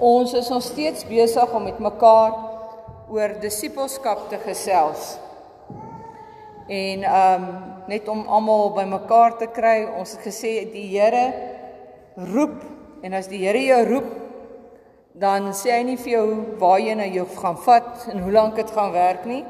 Ons 0.00 0.32
is 0.32 0.48
nog 0.48 0.62
steeds 0.64 1.04
besig 1.04 1.50
om 1.52 1.66
met 1.68 1.78
mekaar 1.78 2.32
oor 3.12 3.34
disippelskap 3.40 4.30
te 4.30 4.38
gesels. 4.40 5.18
En 6.68 7.02
ehm 7.04 7.42
um, 7.42 7.50
net 7.90 8.08
om 8.08 8.22
almal 8.28 8.70
bymekaar 8.72 9.34
te 9.36 9.48
kry, 9.50 9.82
ons 9.98 10.12
het 10.14 10.22
gesê 10.22 10.52
die 10.72 10.86
Here 10.92 11.24
roep 12.14 12.62
en 13.02 13.16
as 13.18 13.26
die 13.28 13.42
Here 13.42 13.60
jou 13.60 13.80
roep, 13.88 14.08
dan 15.12 15.50
sê 15.52 15.74
hy 15.74 15.82
nie 15.88 15.98
vir 15.98 16.12
jou 16.12 16.26
waarheen 16.62 17.02
hy 17.02 17.10
jou 17.18 17.26
gaan 17.34 17.58
vat 17.66 18.06
en 18.12 18.22
hoe 18.24 18.32
lank 18.32 18.56
dit 18.56 18.70
gaan 18.70 18.94
werk 18.94 19.26
nie. 19.28 19.42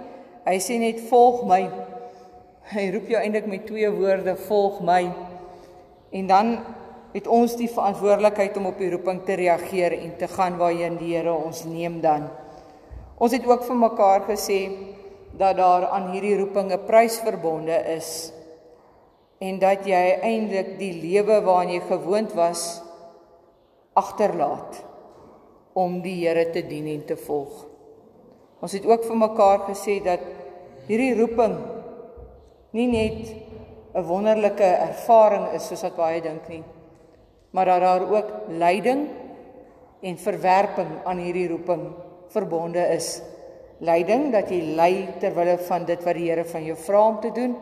Hy 0.49 0.57
sê 0.59 0.81
net 0.83 1.05
volg 1.13 1.45
my. 1.47 1.61
Hy 2.73 2.89
roep 2.97 3.13
jou 3.13 3.21
eintlik 3.23 3.47
met 3.47 3.69
twee 3.69 3.91
woorde, 3.93 4.35
volg 4.49 4.81
my. 4.83 5.03
En 6.11 6.27
dan 6.27 6.57
het 7.13 7.27
ons 7.27 7.57
die 7.59 7.69
verantwoordelikheid 7.71 8.57
om 8.57 8.69
op 8.71 8.79
die 8.79 8.91
roeping 8.93 9.25
te 9.27 9.35
reageer 9.41 9.97
en 9.99 10.13
te 10.19 10.29
gaan 10.31 10.59
waarheen 10.61 10.99
die 11.01 11.15
Here 11.17 11.33
ons 11.35 11.65
neem 11.67 12.01
dan. 12.01 12.29
Ons 13.19 13.35
het 13.35 13.47
ook 13.47 13.65
vir 13.67 13.77
mekaar 13.77 14.27
gesê 14.29 14.61
dat 15.37 15.57
daar 15.59 15.89
aan 15.91 16.11
hierdie 16.13 16.37
roeping 16.39 16.73
'n 16.73 16.87
prys 16.87 17.19
verbonde 17.21 17.77
is 17.97 18.33
en 19.41 19.59
dat 19.59 19.87
jy 19.87 20.21
eintlik 20.23 20.79
die 20.79 20.93
lewe 21.03 21.41
waaraan 21.41 21.73
jy 21.73 21.81
gewoond 21.81 22.33
was 22.33 22.83
agterlaat 23.93 24.85
om 25.73 26.01
die 26.03 26.27
Here 26.27 26.51
te 26.51 26.63
dien 26.67 26.87
en 26.87 27.05
te 27.05 27.17
volg. 27.17 27.67
Ons 28.61 28.73
het 28.73 28.87
ook 28.87 29.05
vir 29.05 29.17
mekaar 29.17 29.59
gesê 29.71 30.03
dat 30.05 30.21
hierdie 30.87 31.15
roeping 31.17 31.57
nie 32.73 32.87
net 32.87 33.35
'n 33.95 34.05
wonderlike 34.07 34.65
ervaring 34.65 35.55
is 35.55 35.67
soos 35.67 35.83
wat 35.83 35.97
baie 35.97 36.21
dink 36.21 36.49
nie, 36.49 36.63
maar 37.51 37.65
dat 37.65 37.81
daar 37.81 38.07
ook 38.11 38.31
lyding 38.49 39.09
en 40.01 40.19
verwerping 40.19 40.89
aan 41.05 41.19
hierdie 41.19 41.49
roeping 41.49 41.89
verbonde 42.29 42.83
is. 42.95 43.21
Lyding 43.79 44.31
dat 44.33 44.51
jy 44.53 44.61
ly 44.77 44.93
ter 45.21 45.35
wille 45.35 45.57
van 45.67 45.85
dit 45.89 46.05
wat 46.05 46.17
die 46.17 46.29
Here 46.29 46.45
van 46.45 46.65
jou 46.65 46.77
vra 46.77 47.07
om 47.09 47.21
te 47.21 47.33
doen, 47.35 47.57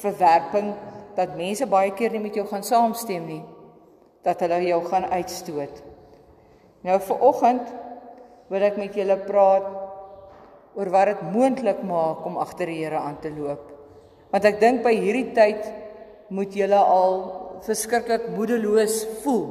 verwerping 0.00 0.72
dat 1.16 1.36
mense 1.36 1.66
baie 1.68 1.92
keer 1.96 2.12
nie 2.12 2.22
met 2.24 2.36
jou 2.36 2.46
gaan 2.48 2.64
saamstem 2.64 3.26
nie, 3.28 3.42
dat 4.24 4.40
hulle 4.44 4.60
jou 4.64 4.80
gaan 4.88 5.08
uitstoot. 5.10 5.82
Nou 6.82 6.98
vir 7.00 7.24
oggend 7.28 7.72
wil 8.52 8.64
ek 8.68 8.78
met 8.80 8.96
julle 8.96 9.16
praat 9.26 9.68
oor 10.76 10.88
wat 10.92 11.10
dit 11.12 11.22
moontlik 11.34 11.82
maak 11.84 12.24
om 12.26 12.40
agter 12.40 12.70
die 12.70 12.82
Here 12.84 13.00
aan 13.00 13.18
te 13.20 13.32
loop. 13.32 13.68
Want 14.32 14.48
ek 14.48 14.60
dink 14.60 14.82
by 14.84 14.94
hierdie 14.96 15.32
tyd 15.36 15.66
moet 16.32 16.54
julle 16.56 16.78
al 16.80 17.18
verskriklik 17.66 18.28
moedeloos 18.34 19.02
voel 19.22 19.46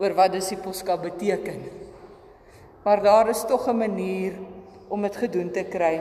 oor 0.00 0.16
wat 0.16 0.32
disippelskap 0.32 1.02
beteken. 1.04 1.60
Maar 2.84 3.02
daar 3.04 3.28
is 3.28 3.44
tog 3.44 3.68
'n 3.68 3.76
manier 3.76 4.32
om 4.88 5.02
dit 5.02 5.16
gedoen 5.16 5.50
te 5.50 5.64
kry. 5.64 6.00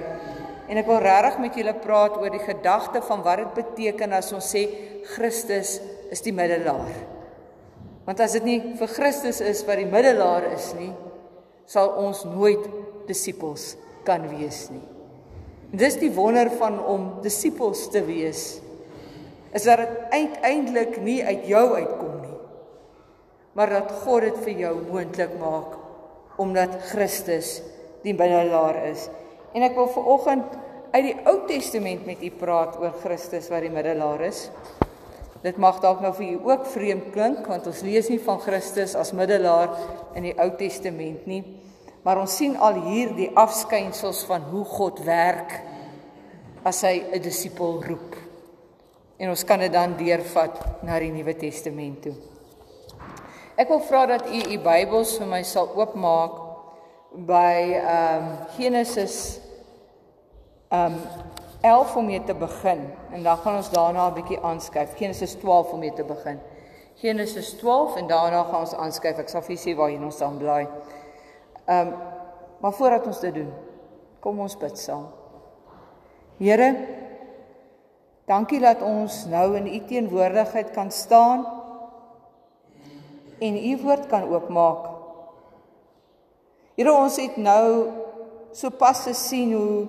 En 0.67 0.77
ek 0.77 0.85
wil 0.85 1.01
regtig 1.01 1.39
met 1.39 1.55
julle 1.55 1.73
praat 1.73 2.17
oor 2.17 2.29
die 2.29 2.45
gedagte 2.45 3.01
van 3.01 3.21
wat 3.21 3.37
dit 3.37 3.53
beteken 3.53 4.13
as 4.13 4.31
ons 4.33 4.55
sê 4.55 4.69
Christus 5.03 5.79
is 6.11 6.21
die 6.21 6.33
middelaar. 6.33 6.93
Want 8.05 8.19
as 8.19 8.31
dit 8.31 8.43
nie 8.43 8.59
vir 8.77 8.87
Christus 8.87 9.41
is 9.41 9.65
wat 9.65 9.77
die 9.77 9.89
middelaar 9.89 10.43
is 10.53 10.73
nie, 10.73 10.93
sal 11.65 11.89
ons 12.01 12.23
nooit 12.23 12.69
disippels 13.07 13.75
kan 14.03 14.25
wees 14.29 14.69
nie. 14.69 14.85
Dis 15.69 15.99
die 16.01 16.09
wonder 16.13 16.49
van 16.49 16.79
om 16.81 17.09
disippels 17.21 17.89
te 17.93 18.01
wees 18.01 18.61
is 19.53 19.63
dat 19.63 19.77
dit 19.77 19.99
uiteindelik 20.09 21.01
nie 21.01 21.19
uit 21.25 21.47
jou 21.47 21.65
uitkom 21.75 22.21
nie 22.21 22.29
maar 23.59 23.69
dat 23.69 23.91
God 24.05 24.23
dit 24.23 24.37
vir 24.45 24.59
jou 24.63 24.75
moontlik 24.87 25.33
maak 25.39 25.77
omdat 26.39 26.77
Christus 26.93 27.57
die 28.05 28.13
middelaar 28.15 28.77
is. 28.87 29.09
En 29.51 29.65
ek 29.67 29.75
wil 29.75 29.89
ver 29.91 30.05
oggend 30.13 30.53
uit 30.93 31.09
die 31.09 31.15
Ou 31.27 31.41
Testament 31.49 32.05
met 32.07 32.21
u 32.23 32.29
praat 32.39 32.77
oor 32.79 32.93
Christus 33.01 33.49
wat 33.51 33.65
die 33.65 33.73
middelaar 33.73 34.23
is. 34.29 34.45
Dit 35.43 35.59
mag 35.59 35.81
dalk 35.83 35.99
nou 36.03 36.13
vir 36.15 36.37
u 36.37 36.53
ook 36.53 36.63
vreemd 36.71 37.11
klink 37.11 37.49
want 37.51 37.67
ons 37.67 37.83
lees 37.83 38.07
nie 38.07 38.21
van 38.23 38.39
Christus 38.43 38.95
as 38.95 39.11
middelaar 39.11 39.75
in 40.15 40.29
die 40.29 40.35
Ou 40.39 40.53
Testament 40.59 41.27
nie. 41.27 41.43
Maar 42.07 42.23
ons 42.23 42.39
sien 42.39 42.55
al 42.55 42.79
hier 42.87 43.11
die 43.17 43.27
afskynsels 43.35 44.23
van 44.29 44.47
hoe 44.53 44.63
God 44.71 45.03
werk 45.03 45.59
as 46.63 46.79
hy 46.87 47.03
'n 47.11 47.21
disipel 47.21 47.83
roep 47.83 48.15
en 49.19 49.29
ons 49.29 49.43
kan 49.43 49.59
dit 49.59 49.71
dan 49.73 49.97
deurvat 49.99 50.59
na 50.87 50.99
die 51.03 51.11
Nuwe 51.11 51.35
Testament 51.35 52.03
toe. 52.07 52.15
Ek 53.59 53.67
wil 53.67 53.81
vra 53.83 54.05
dat 54.07 54.29
u 54.31 54.39
u 54.53 54.59
Bybels 54.63 55.17
vir 55.19 55.27
my 55.27 55.41
sal 55.43 55.67
oopmaak 55.75 56.37
by 57.27 57.55
ehm 57.75 58.29
um, 58.29 58.29
Genesis 58.55 59.39
ehm 60.71 60.95
um, 60.95 61.01
11 61.61 61.95
om 61.99 62.05
mee 62.07 62.23
te 62.23 62.33
begin 62.33 62.85
en 63.11 63.23
dan 63.23 63.37
gaan 63.37 63.57
ons 63.59 63.69
daarna 63.69 64.07
'n 64.07 64.13
bietjie 64.13 64.39
aanskuif. 64.39 64.95
Genesis 64.95 65.35
12 65.35 65.71
om 65.71 65.79
mee 65.79 65.93
te 65.93 66.03
begin. 66.03 66.39
Genesis 66.95 67.53
12 67.57 67.95
en 67.95 68.07
daarna 68.07 68.43
gaan 68.43 68.59
ons 68.59 68.75
aanskuif. 68.75 69.17
Ek 69.17 69.29
sal 69.29 69.41
vir 69.41 69.57
sê 69.57 69.75
waar 69.75 69.89
jy 69.91 69.99
ons 69.99 70.17
dan 70.17 70.37
bly. 70.37 70.67
Ehm 71.67 71.87
um, 71.87 71.93
maar 72.59 72.73
voordat 72.73 73.05
ons 73.07 73.19
dit 73.19 73.33
doen, 73.33 73.53
kom 74.19 74.39
ons 74.39 74.57
bid 74.57 74.79
saam. 74.79 75.07
Here, 76.37 76.75
Dankie 78.29 78.59
dat 78.61 78.83
ons 78.85 79.23
nou 79.25 79.55
in 79.57 79.65
u 79.65 79.79
teenwoordigheid 79.89 80.69
kan 80.75 80.91
staan 80.93 81.47
en 83.41 83.55
u 83.57 83.71
woord 83.81 84.05
kan 84.11 84.27
oopmaak. 84.29 84.83
Here 86.77 86.93
ons 86.93 87.17
het 87.17 87.39
nou 87.41 87.89
sopas 88.53 89.01
gesien 89.07 89.55
hoe 89.57 89.87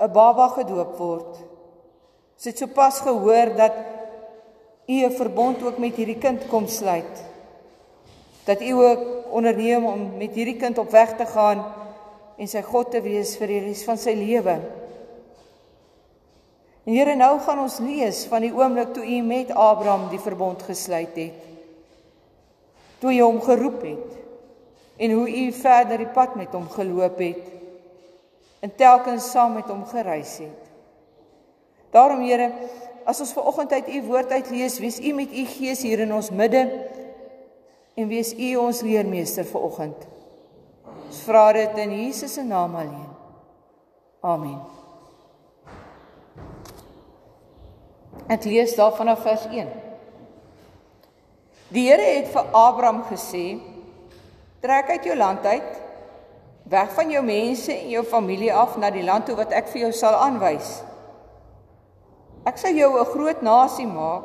'n 0.00 0.12
baba 0.12 0.48
gedoop 0.48 0.96
word. 0.96 1.32
Ons 2.36 2.44
het 2.44 2.58
sopas 2.58 3.00
gehoor 3.00 3.52
dat 3.56 3.74
u 4.88 5.04
'n 5.04 5.12
verbond 5.12 5.62
ook 5.62 5.78
met 5.78 5.94
hierdie 5.94 6.18
kind 6.18 6.48
kom 6.48 6.66
sluit. 6.66 7.24
Dat 8.44 8.60
u 8.60 8.70
ook 8.70 9.00
onderneem 9.30 9.84
om 9.84 10.16
met 10.16 10.34
hierdie 10.34 10.56
kind 10.56 10.78
op 10.78 10.90
weg 10.90 11.16
te 11.16 11.26
gaan 11.26 11.64
en 12.36 12.48
sy 12.48 12.62
God 12.62 12.90
te 12.90 13.00
wees 13.00 13.36
vir 13.36 13.46
die 13.46 13.60
res 13.60 13.84
van 13.84 13.98
sy 13.98 14.14
lewe. 14.14 14.85
En 16.86 16.94
Here, 16.94 17.16
nou 17.18 17.32
gaan 17.42 17.58
ons 17.64 17.80
lees 17.82 18.22
van 18.30 18.44
die 18.46 18.52
oomblik 18.54 18.92
toe 18.94 19.02
U 19.02 19.16
met 19.26 19.50
Abraham 19.50 20.06
die 20.12 20.22
verbond 20.22 20.62
gesluit 20.62 21.16
het. 21.18 21.40
Toe 23.02 23.10
jy 23.10 23.24
hom 23.26 23.40
geroep 23.42 23.82
het 23.82 24.14
en 25.02 25.12
hoe 25.18 25.26
U 25.26 25.42
verder 25.52 25.98
die 26.00 26.12
pad 26.14 26.36
met 26.38 26.54
hom 26.54 26.68
geloop 26.70 27.18
het 27.20 27.42
en 28.62 28.72
telkens 28.78 29.26
saam 29.34 29.58
met 29.58 29.66
hom 29.68 29.82
gereis 29.90 30.38
het. 30.44 30.70
Daarom 31.90 32.22
Here, 32.22 32.52
as 33.04 33.20
ons 33.20 33.34
ver 33.34 33.50
oggend 33.50 33.74
uit 33.74 33.90
U 33.90 34.00
woord 34.06 34.30
uit 34.38 34.54
lees, 34.54 34.78
wees 34.78 35.00
U 35.02 35.12
met 35.18 35.34
U 35.34 35.44
Gees 35.56 35.82
hier 35.82 36.06
in 36.06 36.14
ons 36.14 36.30
midde 36.30 36.62
en 37.98 38.08
wees 38.08 38.30
U 38.30 38.54
ons 38.62 38.86
leermeester 38.86 39.44
vir 39.50 39.68
oggend. 39.72 40.08
Ons 41.10 41.20
vra 41.26 41.50
dit 41.58 41.82
in 41.82 41.98
Jesus 41.98 42.38
se 42.38 42.46
naam 42.46 42.78
alleen. 42.78 43.12
Amen. 44.22 44.75
Ek 48.28 48.44
lees 48.44 48.74
daar 48.74 48.94
vanaf 48.96 49.22
vers 49.22 49.46
1. 49.46 49.68
Die 51.70 51.88
Here 51.88 52.02
het 52.02 52.28
vir 52.32 52.46
Abraham 52.52 53.04
gesê: 53.06 53.58
"Trek 54.60 54.90
uit 54.90 55.04
jou 55.04 55.16
land 55.16 55.46
uit, 55.46 55.82
weg 56.66 56.94
van 56.94 57.10
jou 57.10 57.22
mense 57.24 57.72
en 57.72 57.88
jou 57.88 58.04
familie 58.04 58.52
af 58.54 58.76
na 58.76 58.90
die 58.90 59.04
land 59.06 59.26
toe 59.26 59.36
wat 59.38 59.52
ek 59.54 59.68
vir 59.68 59.86
jou 59.86 59.92
sal 59.92 60.16
aanwys. 60.18 60.82
Ek 62.46 62.58
sal 62.58 62.74
jou 62.74 62.98
'n 62.98 63.04
groot 63.04 63.42
nasie 63.42 63.86
maak. 63.86 64.24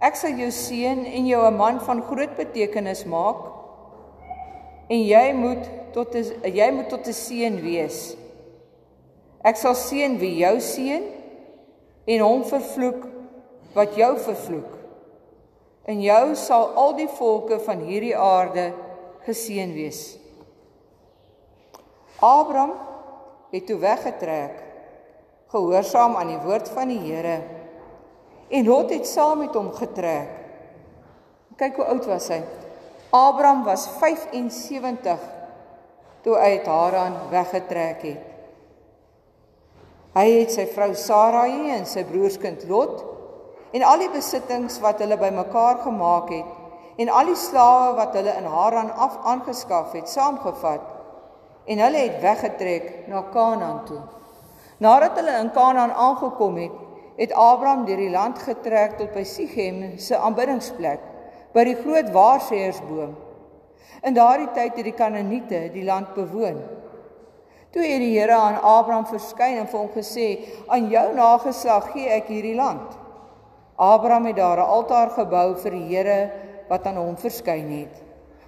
Ek 0.00 0.16
sal 0.16 0.30
jou 0.30 0.50
seën 0.50 1.04
en 1.04 1.26
jou 1.26 1.46
'n 1.46 1.56
man 1.56 1.80
van 1.80 2.02
groot 2.02 2.36
betekenis 2.36 3.04
maak. 3.04 3.36
En 4.88 4.98
jy 4.98 5.32
moet 5.32 5.68
tot 5.92 6.14
'n 6.14 6.24
jy 6.44 6.70
moet 6.70 6.88
tot 6.88 7.06
'n 7.06 7.12
seën 7.12 7.60
wees. 7.62 8.16
Ek 9.44 9.56
sal 9.56 9.74
seën 9.74 10.18
wie 10.18 10.36
jou 10.36 10.60
seën 10.60 11.15
en 12.06 12.22
hom 12.22 12.44
vervloek 12.46 13.06
wat 13.74 13.96
jou 13.98 14.12
vervloek. 14.22 14.72
In 15.90 16.00
jou 16.02 16.34
sal 16.38 16.70
al 16.78 16.94
die 16.98 17.10
volke 17.18 17.58
van 17.62 17.82
hierdie 17.86 18.16
aarde 18.18 18.70
geseën 19.26 19.74
wees. 19.74 20.16
Abraham 22.22 22.72
het 23.52 23.66
toe 23.68 23.78
weggetrek 23.82 24.62
gehoorsaam 25.52 26.16
aan 26.18 26.32
die 26.32 26.42
woord 26.42 26.70
van 26.74 26.90
die 26.90 27.02
Here 27.04 27.40
en 28.48 28.66
Lot 28.66 28.92
het 28.94 29.06
saam 29.06 29.42
met 29.42 29.54
hom 29.58 29.72
getrek. 29.74 30.30
Kyk 31.58 31.80
hoe 31.80 31.88
oud 31.90 32.06
was 32.06 32.28
hy. 32.30 32.40
Abraham 33.10 33.64
was 33.66 33.86
75 33.98 35.22
toe 36.22 36.34
hy 36.38 36.56
uit 36.58 36.66
Haran 36.70 37.20
weggetrek 37.32 38.02
het. 38.06 38.35
Hy 40.16 40.30
het 40.32 40.54
sy 40.54 40.64
vrou 40.72 40.94
Sarai 40.96 41.74
en 41.74 41.82
sy 41.84 42.06
broerskind 42.08 42.62
Lot 42.70 43.02
en 43.76 43.82
al 43.84 44.00
die 44.00 44.12
besittings 44.14 44.78
wat 44.80 45.02
hulle 45.04 45.18
bymekaar 45.20 45.82
gemaak 45.84 46.30
het, 46.32 46.52
en 46.96 47.10
al 47.12 47.28
die 47.28 47.36
slawe 47.36 47.90
wat 47.98 48.14
hulle 48.16 48.32
in 48.40 48.46
Haran 48.48 48.88
af 48.96 49.18
aangeskaf 49.28 49.92
het, 49.92 50.08
saamgevat 50.08 50.86
en 51.68 51.82
hulle 51.82 52.04
het 52.06 52.22
weggetrek 52.22 52.86
na 53.10 53.26
Kanaan 53.34 53.82
toe. 53.84 54.00
Nadat 54.80 55.18
hulle 55.20 55.34
in 55.42 55.50
Kanaan 55.52 55.92
aangekom 55.92 56.56
het, 56.62 56.80
het 57.16 57.32
Abraham 57.32 57.84
deur 57.84 58.00
die 58.00 58.12
land 58.12 58.40
getrek 58.40 58.96
tot 58.96 59.12
by 59.12 59.24
Sichem 59.24 59.82
se 60.00 60.16
aanbiddingsplek, 60.16 61.04
by 61.52 61.64
die 61.68 61.76
groot 61.82 62.08
waarsêersboom. 62.16 63.12
In 64.06 64.16
daardie 64.16 64.48
tyd 64.56 64.76
het 64.76 64.88
die 64.88 64.96
Kanaaniete 64.96 65.62
die 65.74 65.84
land 65.84 66.14
bewoon. 66.16 66.60
Toe 67.70 67.82
het 67.82 68.00
die 68.00 68.18
Here 68.18 68.34
aan 68.34 68.60
Abraham 68.62 69.06
verskyn 69.06 69.58
en 69.58 69.66
vir 69.66 69.78
hom 69.78 69.90
gesê: 69.94 70.28
"Aan 70.68 70.88
jou 70.88 71.14
nageslag 71.14 71.92
gee 71.92 72.08
ek 72.08 72.28
hierdie 72.28 72.54
land." 72.54 72.98
Abraham 73.76 74.26
het 74.26 74.36
daar 74.36 74.58
'n 74.58 74.70
altaar 74.76 75.10
gebou 75.10 75.56
vir 75.56 75.70
die 75.70 75.96
Here 75.96 76.30
wat 76.68 76.86
aan 76.86 76.96
hom 76.96 77.16
verskyn 77.16 77.70
het. 77.70 78.02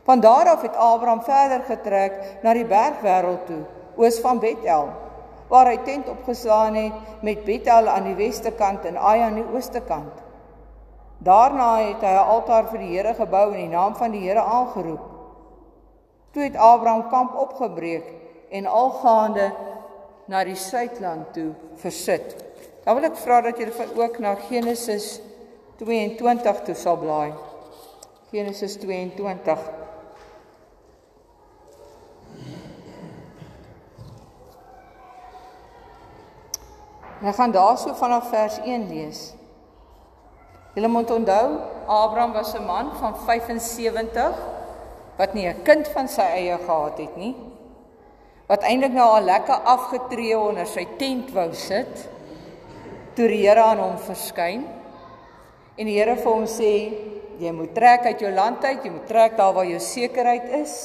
Van 0.05 0.21
daar 0.21 0.49
af 0.49 0.63
het 0.63 0.77
Abraham 0.77 1.23
verder 1.23 1.61
getrek 1.61 2.13
na 2.43 2.55
die 2.55 2.65
bergwêreld 2.65 3.47
toe, 3.47 3.65
oos 3.97 4.21
van 4.21 4.39
Bethel, 4.39 4.89
waar 5.49 5.67
hy 5.67 5.77
tent 5.85 6.09
opgeslaan 6.09 6.75
het 6.75 6.93
met 7.23 7.45
Bethel 7.45 7.89
aan 7.89 8.05
die 8.05 8.15
weste 8.15 8.51
kant 8.51 8.85
en 8.85 8.97
Ai 8.97 9.21
aan 9.21 9.35
die 9.35 9.49
ooste 9.53 9.81
kant. 9.81 10.25
Daarna 11.19 11.77
het 11.77 12.01
hy 12.01 12.15
'n 12.15 12.29
altaar 12.35 12.69
vir 12.71 12.79
die 12.79 12.97
Here 12.97 13.15
gebou 13.15 13.53
en 13.53 13.61
die 13.61 13.69
naam 13.69 13.97
van 13.97 14.11
die 14.11 14.21
Here 14.21 14.41
aangeroep. 14.41 15.05
Toe 16.33 16.43
het 16.43 16.57
Abraham 16.57 17.09
kamp 17.09 17.35
opgebreek 17.35 18.05
en 18.51 18.67
algaande 18.67 19.53
na 20.29 20.45
die 20.45 20.57
suidland 20.57 21.33
toe 21.33 21.53
versit. 21.81 22.37
Dan 22.85 22.97
wil 22.99 23.09
ek 23.11 23.17
vra 23.21 23.41
dat 23.45 23.59
julle 23.61 23.89
ook 23.97 24.19
na 24.19 24.35
Genesis 24.49 25.19
22 25.81 26.63
toe 26.65 26.75
sal 26.75 26.97
blaai. 27.01 27.33
Genesis 28.31 28.77
22 28.81 29.59
Ek 37.19 37.35
gaan 37.35 37.51
daarso 37.51 37.97
vanaf 37.99 38.29
vers 38.31 38.61
1 38.63 38.87
lees. 38.89 39.33
Julle 40.77 40.89
moet 40.89 41.11
onthou, 41.11 41.59
Abraham 41.87 42.33
was 42.33 42.55
'n 42.55 42.65
man 42.65 42.93
van 43.01 43.17
75 43.27 44.39
wat 45.17 45.35
nie 45.35 45.49
'n 45.49 45.63
kind 45.63 45.89
van 45.89 46.09
sy 46.09 46.23
eie 46.23 46.59
gehad 46.59 46.99
het 46.99 47.17
nie. 47.17 47.48
Wat 48.49 48.65
eintlik 48.65 48.95
nou 48.97 49.05
al 49.05 49.27
lekker 49.29 49.67
afgetree 49.69 50.37
onder 50.39 50.67
sy 50.67 50.87
tent 51.01 51.35
wou 51.37 51.51
sit 51.53 52.07
toe 53.19 53.27
die 53.29 53.43
Here 53.43 53.61
aan 53.61 53.81
hom 53.83 53.97
verskyn. 54.01 54.63
En 55.77 55.89
die 55.89 55.99
Here 55.99 56.15
vir 56.17 56.31
hom 56.31 56.47
sê, 56.49 56.73
jy 57.39 57.53
moet 57.55 57.75
trek 57.77 58.07
uit 58.07 58.23
jou 58.23 58.31
land 58.35 58.65
uit, 58.65 58.87
jy 58.87 58.93
moet 58.95 59.09
trek 59.11 59.37
daar 59.39 59.53
waar 59.57 59.69
jou 59.69 59.81
sekerheid 59.83 60.49
is. 60.63 60.77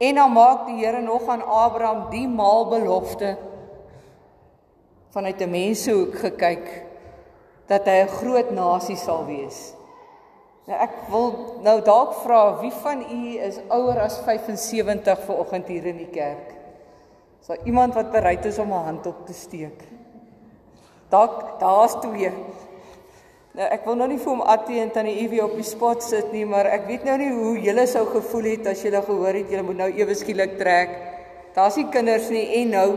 En 0.00 0.16
dan 0.16 0.32
maak 0.32 0.66
die 0.66 0.80
Here 0.80 1.02
nog 1.04 1.28
aan 1.28 1.44
Abraham 1.44 2.08
die 2.10 2.26
maal 2.28 2.66
belofte 2.72 3.36
vanuit 5.10 5.40
'n 5.42 5.50
mensehoek 5.50 6.14
gekyk 6.18 6.66
dat 7.66 7.86
hy 7.86 8.02
'n 8.02 8.08
groot 8.08 8.50
nasie 8.50 8.96
sal 8.96 9.26
wees. 9.26 9.74
Nou 10.68 10.76
ek 10.76 10.96
wil 11.10 11.30
nou 11.64 11.76
dalk 11.84 12.18
vra 12.24 12.40
wie 12.60 12.72
van 12.82 13.00
u 13.02 13.20
is 13.40 13.60
ouer 13.72 14.00
as 14.04 14.18
75 14.26 15.24
ver 15.26 15.38
oggend 15.42 15.70
hier 15.72 15.86
in 15.92 16.02
die 16.02 16.10
kerk? 16.12 16.52
Is 17.40 17.48
daar 17.48 17.64
iemand 17.64 17.94
wat 17.96 18.12
bereid 18.12 18.44
is 18.44 18.58
om 18.58 18.72
'n 18.72 18.84
hand 18.84 19.06
op 19.06 19.26
te 19.26 19.32
steek? 19.32 19.82
Dalk 21.08 21.58
daar's 21.60 21.96
twee. 22.00 22.32
Nou 23.52 23.66
ek 23.66 23.84
wil 23.84 23.96
nou 23.98 24.08
nie 24.08 24.18
vir 24.18 24.30
hom 24.30 24.42
Attie 24.46 24.80
en 24.80 24.90
tannie 24.90 25.16
Evie 25.24 25.44
op 25.44 25.56
die 25.58 25.66
spot 25.66 26.02
sit 26.02 26.32
nie, 26.32 26.44
maar 26.46 26.66
ek 26.66 26.86
weet 26.86 27.04
nou 27.04 27.16
nie 27.18 27.32
hoe 27.34 27.58
julle 27.58 27.86
sou 27.86 28.06
gevoel 28.06 28.44
het 28.44 28.66
as 28.66 28.82
julle 28.82 29.02
gehoor 29.02 29.34
het 29.34 29.50
julle 29.50 29.62
moet 29.62 29.76
nou 29.76 29.90
ewe 29.90 30.14
skielik 30.14 30.58
trek. 30.58 30.90
Daar's 31.54 31.76
nie 31.76 31.88
kinders 31.90 32.28
nie 32.30 32.44
en 32.60 32.70
nou 32.70 32.88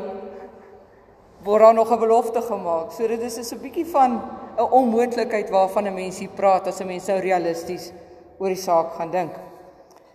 word 1.44 1.62
daar 1.62 1.74
nog 1.74 1.92
'n 1.92 2.00
belofte 2.00 2.42
gemaak. 2.42 2.92
So 2.92 3.08
dit 3.08 3.22
is 3.22 3.52
'n 3.52 3.60
bietjie 3.62 3.86
van 3.86 4.22
'n 4.58 4.72
onmoontlikheid 4.72 5.50
waarvan 5.50 5.88
'n 5.88 5.94
mens 5.94 6.20
hier 6.20 6.30
praat 6.30 6.68
as 6.68 6.80
'n 6.80 6.86
mens 6.88 7.06
nou 7.08 7.20
realisties 7.20 7.92
oor 8.38 8.48
die 8.48 8.56
saak 8.56 8.94
gaan 8.94 9.12
dink. 9.12 9.36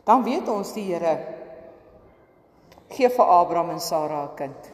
Dan 0.04 0.24
weet 0.24 0.48
ons 0.48 0.72
die 0.72 0.92
Here 0.92 1.18
gee 2.88 3.08
vir 3.08 3.24
Abraham 3.24 3.70
en 3.70 3.80
Sara 3.80 4.22
'n 4.22 4.34
kind. 4.34 4.70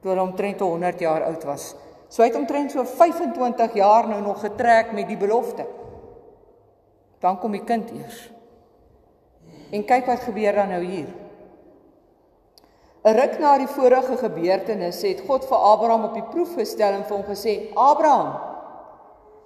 Toe 0.00 0.10
hulle 0.10 0.22
omtrent 0.22 0.60
100 0.60 1.00
jaar 1.00 1.24
oud 1.24 1.44
was. 1.44 1.74
So 2.08 2.22
hy 2.22 2.28
het 2.28 2.36
omtrent 2.36 2.70
so 2.70 2.84
25 2.84 3.74
jaar 3.74 4.08
nou 4.08 4.20
nog 4.20 4.40
getrek 4.40 4.92
met 4.92 5.08
die 5.08 5.16
belofte. 5.16 5.66
Dan 7.20 7.38
kom 7.38 7.52
die 7.52 7.64
kind 7.64 7.90
eers. 7.90 8.30
En 9.70 9.84
kyk 9.84 10.06
wat 10.06 10.20
gebeur 10.20 10.52
dan 10.52 10.68
nou 10.68 10.84
hier. 10.84 11.21
'n 13.02 13.16
Ruk 13.18 13.38
na 13.42 13.56
die 13.58 13.66
vorige 13.66 14.14
gebeurtenis 14.16 15.00
het 15.02 15.24
God 15.26 15.42
vir 15.50 15.58
Abraham 15.58 16.04
op 16.06 16.12
die 16.14 16.28
proef 16.30 16.52
gestel 16.54 16.92
en 16.94 17.02
vir 17.02 17.16
hom 17.16 17.24
gesê: 17.26 17.54
"Abraham." 17.74 18.28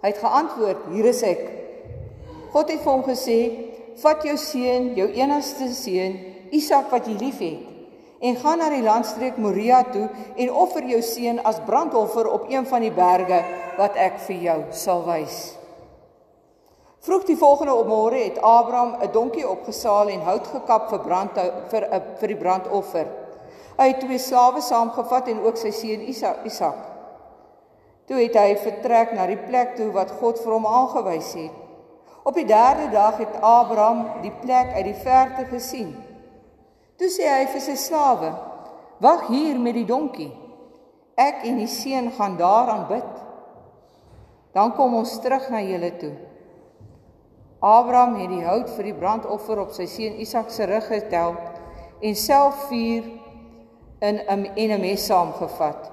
Hy 0.02 0.08
het 0.12 0.18
geantwoord: 0.20 0.82
"Hier 0.92 1.04
is 1.04 1.22
ek." 1.22 1.48
God 2.52 2.70
het 2.70 2.80
vir 2.80 2.92
hom 2.92 3.02
gesê: 3.02 3.38
"Vat 3.96 4.22
jou 4.22 4.36
seun, 4.36 4.94
jou 4.94 5.08
enigste 5.08 5.72
seun, 5.72 6.20
Isak 6.50 6.90
wat 6.90 7.06
jy 7.06 7.16
liefhet, 7.18 7.64
en 8.20 8.36
gaan 8.36 8.58
na 8.58 8.68
die 8.70 8.82
landstreek 8.82 9.36
Moria 9.36 9.82
toe 9.82 10.08
en 10.36 10.52
offer 10.52 10.84
jou 10.84 11.02
seun 11.02 11.40
as 11.44 11.60
brandoffer 11.66 12.28
op 12.28 12.50
een 12.50 12.66
van 12.66 12.80
die 12.80 12.92
berge 12.92 13.44
wat 13.78 13.96
ek 13.96 14.18
vir 14.18 14.36
jou 14.36 14.62
sal 14.70 15.04
wys." 15.04 15.56
Vroeg 17.00 17.24
die 17.24 17.36
volgende 17.36 17.84
môre 17.88 18.24
het 18.24 18.38
Abraham 18.42 18.96
'n 19.00 19.12
donkie 19.12 19.48
opgesaal 19.48 20.08
en 20.08 20.20
hout 20.20 20.46
gekap 20.46 20.90
vir 20.90 20.98
brand 20.98 21.30
vir 21.70 21.88
vir 22.20 22.28
die 22.28 22.36
brandoffer. 22.36 23.25
Het 23.76 24.00
twee 24.00 24.18
slawe 24.18 24.60
saamgevat 24.64 25.28
en 25.28 25.42
ook 25.44 25.58
sy 25.60 25.70
seun 25.70 26.06
Isak. 26.08 26.78
Toe 28.06 28.20
het 28.22 28.36
hy 28.38 28.54
vertrek 28.62 29.12
na 29.12 29.26
die 29.26 29.38
plek 29.48 29.74
toe 29.76 29.90
wat 29.94 30.14
God 30.20 30.38
vir 30.40 30.54
hom 30.54 30.66
aangewys 30.70 31.32
het. 31.36 31.54
Op 32.26 32.34
die 32.34 32.46
derde 32.46 32.88
dag 32.90 33.18
het 33.18 33.40
Abraham 33.42 34.22
die 34.22 34.32
plek 34.42 34.72
uit 34.74 34.86
die 34.88 34.98
verte 35.02 35.44
gesien. 35.50 35.92
Toe 36.96 37.10
sê 37.12 37.26
hy 37.28 37.44
vir 37.52 37.62
sy 37.62 37.74
slawe: 37.76 38.32
"Wag 39.02 39.26
hier 39.28 39.58
met 39.58 39.74
die 39.74 39.84
donkie. 39.84 40.32
Ek 41.16 41.44
en 41.44 41.58
die 41.58 41.70
seun 41.70 42.10
gaan 42.10 42.36
daar 42.36 42.70
aanbid. 42.72 43.12
Dan 44.54 44.72
kom 44.74 44.94
ons 44.94 45.20
terug 45.20 45.50
na 45.50 45.60
julle 45.60 45.92
toe." 45.98 46.14
Abraham 47.60 48.14
het 48.20 48.30
die 48.30 48.44
hout 48.44 48.70
vir 48.70 48.84
die 48.84 48.94
brandoffer 48.94 49.60
op 49.60 49.70
sy 49.72 49.86
seun 49.86 50.18
Isak 50.20 50.50
se 50.50 50.64
rug 50.64 50.86
getel 50.86 51.34
en 52.00 52.14
self 52.14 52.66
vuur 52.68 53.04
in 54.08 54.16
'n 54.18 54.44
en 54.62 54.70
'n 54.70 54.80
mes 54.80 55.06
saamgevat. 55.06 55.90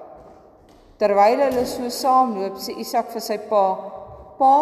Terwyl 0.97 1.39
hulle 1.45 1.65
so 1.65 1.89
saamloop, 1.89 2.55
sê 2.57 2.71
Isak 2.79 3.11
vir 3.13 3.21
sy 3.21 3.37
pa: 3.49 3.65
"Pa?" 4.37 4.55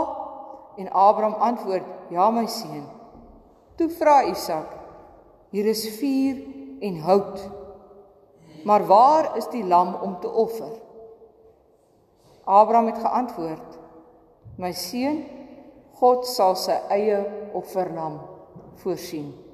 En 0.77 0.87
Abraham 0.91 1.35
antwoord: 1.39 1.85
"Ja, 2.09 2.29
my 2.31 2.47
seun." 2.47 2.85
Toe 3.77 3.89
vra 3.89 4.23
Isak: 4.23 4.67
"Hier 5.51 5.65
is 5.65 5.83
vuur 5.99 6.37
en 6.81 6.99
hout. 6.99 7.49
Maar 8.63 8.85
waar 8.87 9.37
is 9.37 9.47
die 9.47 9.63
lam 9.63 9.95
om 10.01 10.19
te 10.19 10.29
offer?" 10.29 10.71
Abraham 12.45 12.85
het 12.85 12.97
geantwoord: 12.97 13.79
"My 14.57 14.71
seun, 14.71 15.25
God 15.93 16.25
sal 16.25 16.55
sy 16.55 16.77
eie 16.89 17.25
offerlam 17.53 18.19
voorsien." 18.75 19.50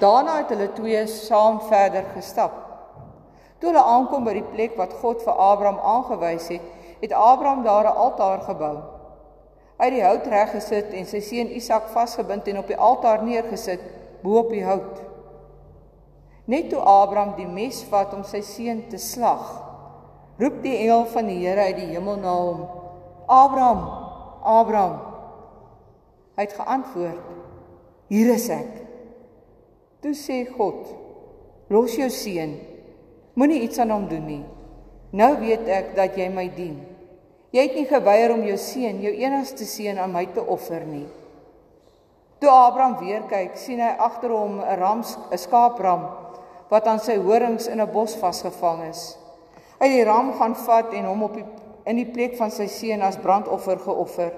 Daarna 0.00 0.36
het 0.36 0.48
hulle 0.48 0.72
twee 0.72 1.06
saam 1.06 1.60
verder 1.68 2.06
gestap. 2.14 2.54
Toe 3.60 3.68
hulle 3.68 3.82
aankom 3.84 4.24
by 4.24 4.32
die 4.38 4.46
plek 4.54 4.78
wat 4.80 4.94
God 5.02 5.20
vir 5.26 5.36
Abraham 5.36 5.80
aangewys 5.84 6.48
het, 6.48 6.64
het 7.02 7.12
Abraham 7.12 7.62
daar 7.64 7.84
'n 7.84 7.96
altaar 8.04 8.40
gebou. 8.48 8.76
Hy 9.76 9.84
het 9.84 9.94
die 9.94 10.04
hout 10.04 10.26
reggesit 10.26 10.92
en 10.92 11.06
sy 11.06 11.20
seun 11.20 11.52
Isak 11.56 11.88
vasgebind 11.92 12.48
en 12.48 12.58
op 12.58 12.66
die 12.66 12.76
altaar 12.76 13.22
neergesit 13.22 13.80
bo 14.22 14.38
op 14.38 14.50
die 14.50 14.64
hout. 14.64 15.00
Net 16.44 16.70
toe 16.70 16.80
Abraham 16.80 17.34
die 17.36 17.46
mes 17.46 17.84
vat 17.84 18.14
om 18.14 18.24
sy 18.24 18.40
seun 18.40 18.88
te 18.88 18.98
slag, 18.98 19.62
roep 20.38 20.62
die 20.62 20.76
engel 20.76 21.04
van 21.04 21.26
die 21.26 21.46
Here 21.46 21.60
uit 21.60 21.76
die 21.76 21.92
hemel 21.94 22.16
na 22.16 22.34
hom: 22.34 22.68
"Abraham, 23.26 23.88
Abraham." 24.42 25.00
Hy 26.36 26.42
het 26.42 26.52
geantwoord: 26.52 27.24
"Hier 28.08 28.34
is 28.34 28.48
ek." 28.48 28.89
Toe 30.00 30.14
sê 30.14 30.44
God: 30.48 30.86
"Los 31.68 31.96
jou 31.96 32.08
seun. 32.10 32.56
Moenie 33.34 33.62
iets 33.62 33.78
aan 33.78 33.90
hom 33.90 34.08
doen 34.08 34.26
nie. 34.26 34.44
Nou 35.12 35.36
weet 35.40 35.68
ek 35.68 35.94
dat 35.96 36.16
jy 36.16 36.28
my 36.28 36.48
dien. 36.56 36.78
Jy 37.52 37.62
het 37.62 37.74
nie 37.74 37.86
geweier 37.86 38.32
om 38.32 38.42
jou 38.46 38.56
seun, 38.56 39.00
jou 39.02 39.12
enigste 39.12 39.64
seun 39.64 39.98
aan 39.98 40.12
my 40.12 40.26
te 40.26 40.40
offer 40.40 40.84
nie." 40.86 41.06
Toe 42.40 42.50
Abraham 42.50 42.96
weer 43.04 43.22
kyk, 43.28 43.56
sien 43.56 43.80
hy 43.80 43.94
agter 43.98 44.30
hom 44.30 44.60
'n 44.60 44.78
ram, 44.78 45.02
'n 45.02 45.38
skaapram 45.38 46.08
wat 46.70 46.86
aan 46.86 46.98
sy 46.98 47.16
horings 47.16 47.66
in 47.66 47.80
'n 47.80 47.92
bos 47.92 48.16
vasgevang 48.16 48.88
is. 48.88 49.18
Hy 49.80 49.88
die 49.88 50.04
ram 50.04 50.32
gaan 50.32 50.54
vat 50.54 50.94
en 50.94 51.04
hom 51.04 51.22
op 51.22 51.34
die 51.34 51.44
in 51.84 51.96
die 51.96 52.08
plek 52.12 52.36
van 52.36 52.50
sy 52.50 52.66
seun 52.66 53.02
as 53.02 53.16
brandoffer 53.16 53.78
geoffer. 53.78 54.32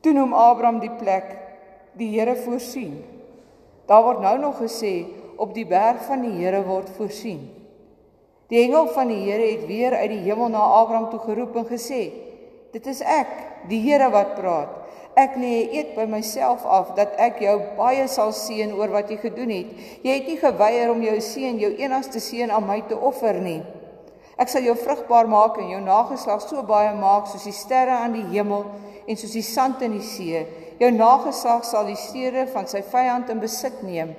Toe 0.00 0.12
noem 0.12 0.34
Abraham 0.34 0.80
die 0.80 0.92
plek 1.00 1.32
die 1.98 2.10
Here 2.12 2.36
voorsien. 2.36 3.15
Daar 3.86 4.02
word 4.02 4.20
nou 4.20 4.38
nog 4.38 4.58
gesê 4.62 5.06
op 5.36 5.54
die 5.54 5.66
berg 5.66 6.02
van 6.08 6.24
die 6.26 6.34
Here 6.40 6.62
word 6.64 6.90
voorsien. 6.96 7.44
Die 8.50 8.62
engel 8.62 8.88
van 8.94 9.10
die 9.10 9.22
Here 9.26 9.46
het 9.52 9.66
weer 9.66 9.94
uit 9.94 10.10
die 10.10 10.24
hemel 10.26 10.48
na 10.48 10.62
Abraham 10.80 11.10
toe 11.10 11.20
geroep 11.22 11.56
en 11.56 11.66
gesê: 11.66 12.10
"Dit 12.72 12.86
is 12.86 13.00
ek, 13.00 13.30
die 13.68 13.80
Here 13.80 14.10
wat 14.10 14.34
praat. 14.34 14.86
Ek 15.16 15.38
lê 15.40 15.72
eet 15.72 15.94
by 15.96 16.04
myself 16.04 16.66
af 16.68 16.90
dat 16.96 17.14
ek 17.16 17.38
jou 17.40 17.56
baie 17.78 18.04
sal 18.08 18.34
seën 18.36 18.74
oor 18.76 18.90
wat 18.92 19.08
jy 19.08 19.16
gedoen 19.16 19.48
het. 19.48 19.70
Jy 20.04 20.12
het 20.12 20.26
nie 20.28 20.36
geweier 20.36 20.90
om 20.92 21.00
jou 21.02 21.16
seun, 21.24 21.56
jou 21.58 21.72
enigste 21.72 22.20
seun 22.20 22.52
aan 22.52 22.66
my 22.68 22.82
te 22.88 22.98
offer 22.98 23.40
nie. 23.40 23.62
Ek 24.36 24.52
sal 24.52 24.66
jou 24.68 24.74
vrugbaar 24.76 25.24
maak 25.32 25.56
en 25.62 25.70
jou 25.72 25.80
nageslag 25.80 26.42
so 26.44 26.60
baie 26.68 26.92
maak 26.98 27.30
soos 27.32 27.46
die 27.48 27.56
sterre 27.56 27.96
aan 27.96 28.12
die 28.18 28.26
hemel 28.34 28.66
en 29.08 29.16
soos 29.16 29.32
die 29.32 29.46
sand 29.46 29.80
in 29.86 29.96
die 29.96 30.04
see. 30.04 30.44
Jou 30.78 30.90
nageslag 30.92 31.64
sal 31.64 31.86
die 31.88 31.96
stede 31.96 32.46
van 32.52 32.66
sy 32.68 32.82
vyand 32.84 33.30
in 33.32 33.40
besit 33.40 33.82
neem. 33.82 34.14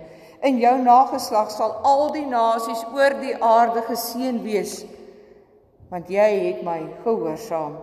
In 0.46 0.58
jou 0.62 0.74
nageslag 0.82 1.52
sal 1.54 1.76
al 1.86 2.10
die 2.14 2.26
nasies 2.26 2.84
oor 2.94 3.18
die 3.22 3.36
aarde 3.42 3.82
geseën 3.88 4.40
wees, 4.46 4.80
want 5.90 6.10
jy 6.10 6.28
het 6.48 6.64
my 6.66 6.80
gehoorsaam. 7.04 7.78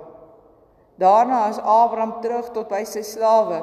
Daarna 0.99 1.49
is 1.50 1.59
Abraham 1.59 2.21
terug 2.23 2.52
tot 2.54 2.69
by 2.71 2.85
sy 2.87 3.02
slawe 3.02 3.62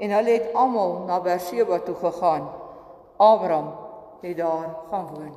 en 0.00 0.14
hulle 0.16 0.36
het 0.38 0.54
almal 0.56 1.04
na 1.08 1.20
Berseba 1.20 1.80
toe 1.84 1.96
gegaan. 2.00 2.48
Abraham 3.20 3.74
het 4.24 4.38
daar 4.40 4.70
gaan 4.90 5.10
woon. 5.12 5.34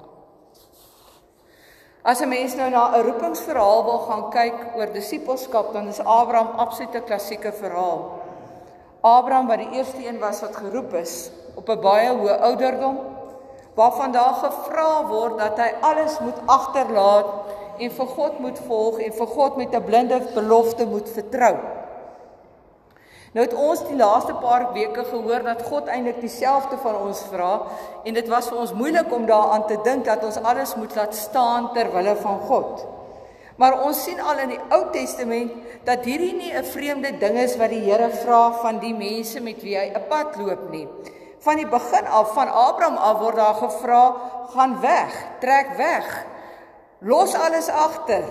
As 2.08 2.22
'n 2.22 2.30
mens 2.30 2.56
nou 2.56 2.70
na 2.70 2.96
'n 2.96 3.04
roepingsverhaal 3.04 3.84
wil 3.84 4.00
gaan 4.08 4.30
kyk 4.30 4.76
oor 4.76 4.94
disippelskap, 4.94 5.74
dan 5.74 5.88
is 5.88 6.00
Abraham 6.00 6.48
absoluut 6.58 6.96
'n 6.96 7.04
klassieke 7.04 7.52
verhaal. 7.52 8.26
Abraham 9.08 9.48
wat 9.48 9.62
die 9.64 9.78
eerste 9.80 10.04
een 10.04 10.20
was 10.20 10.42
wat 10.44 10.56
geroep 10.56 10.94
is 11.00 11.30
op 11.56 11.70
'n 11.70 11.82
baie 11.82 12.10
hoë 12.10 12.40
ouderdom, 12.50 12.98
waarvan 13.74 14.12
daar 14.12 14.34
gevra 14.44 15.06
word 15.08 15.38
dat 15.38 15.58
hy 15.58 15.72
alles 15.82 16.20
moet 16.20 16.40
agterlaat 16.46 17.26
en 17.78 17.92
vir 17.92 18.08
God 18.08 18.40
moet 18.40 18.60
volg 18.68 19.00
en 19.00 19.14
vir 19.14 19.28
God 19.28 19.58
met 19.58 19.76
'n 19.76 19.84
blinde 19.84 20.20
belofte 20.34 20.86
moet 20.86 21.10
vertrou. 21.10 21.56
Nou 23.34 23.46
het 23.46 23.54
ons 23.54 23.84
die 23.88 23.96
laaste 23.96 24.34
paar 24.34 24.74
weke 24.74 25.04
gehoor 25.04 25.44
dat 25.44 25.62
God 25.62 25.88
eintlik 25.88 26.22
dieselfde 26.22 26.78
van 26.78 26.96
ons 26.96 27.20
vra 27.32 27.62
en 28.04 28.14
dit 28.14 28.28
was 28.28 28.48
vir 28.48 28.58
ons 28.58 28.74
moeilik 28.74 29.14
om 29.14 29.26
daaraan 29.26 29.66
te 29.68 29.80
dink 29.84 30.06
dat 30.06 30.24
ons 30.24 30.42
alles 30.42 30.76
moet 30.76 30.96
laat 30.96 31.16
staan 31.16 31.74
ter 31.74 31.92
wille 31.92 32.16
van 32.16 32.40
God. 32.40 32.97
Maar 33.58 33.82
ons 33.84 34.04
sien 34.04 34.20
al 34.22 34.40
in 34.46 34.54
die 34.54 34.60
Ou 34.70 34.84
Testament 34.94 35.52
dat 35.86 36.06
hierdie 36.06 36.34
nie 36.34 36.54
'n 36.54 36.64
vreemde 36.64 37.12
ding 37.18 37.38
is 37.38 37.58
wat 37.58 37.70
die 37.70 37.86
Here 37.90 38.10
vra 38.10 38.52
van 38.62 38.80
die 38.80 38.94
mense 38.94 39.40
met 39.40 39.62
wie 39.64 39.78
hy 39.78 39.92
'n 39.94 40.08
pad 40.10 40.36
loop 40.38 40.70
nie. 40.70 40.88
Van 41.40 41.56
die 41.56 41.68
begin 41.68 42.06
af 42.06 42.34
van 42.34 42.48
Abraham 42.48 42.98
af 42.98 43.20
word 43.20 43.36
daar 43.36 43.54
gevra, 43.54 44.16
gaan 44.54 44.82
weg, 44.82 45.28
trek 45.40 45.78
weg. 45.78 46.26
Los 47.00 47.34
alles 47.34 47.70
agter. 47.70 48.24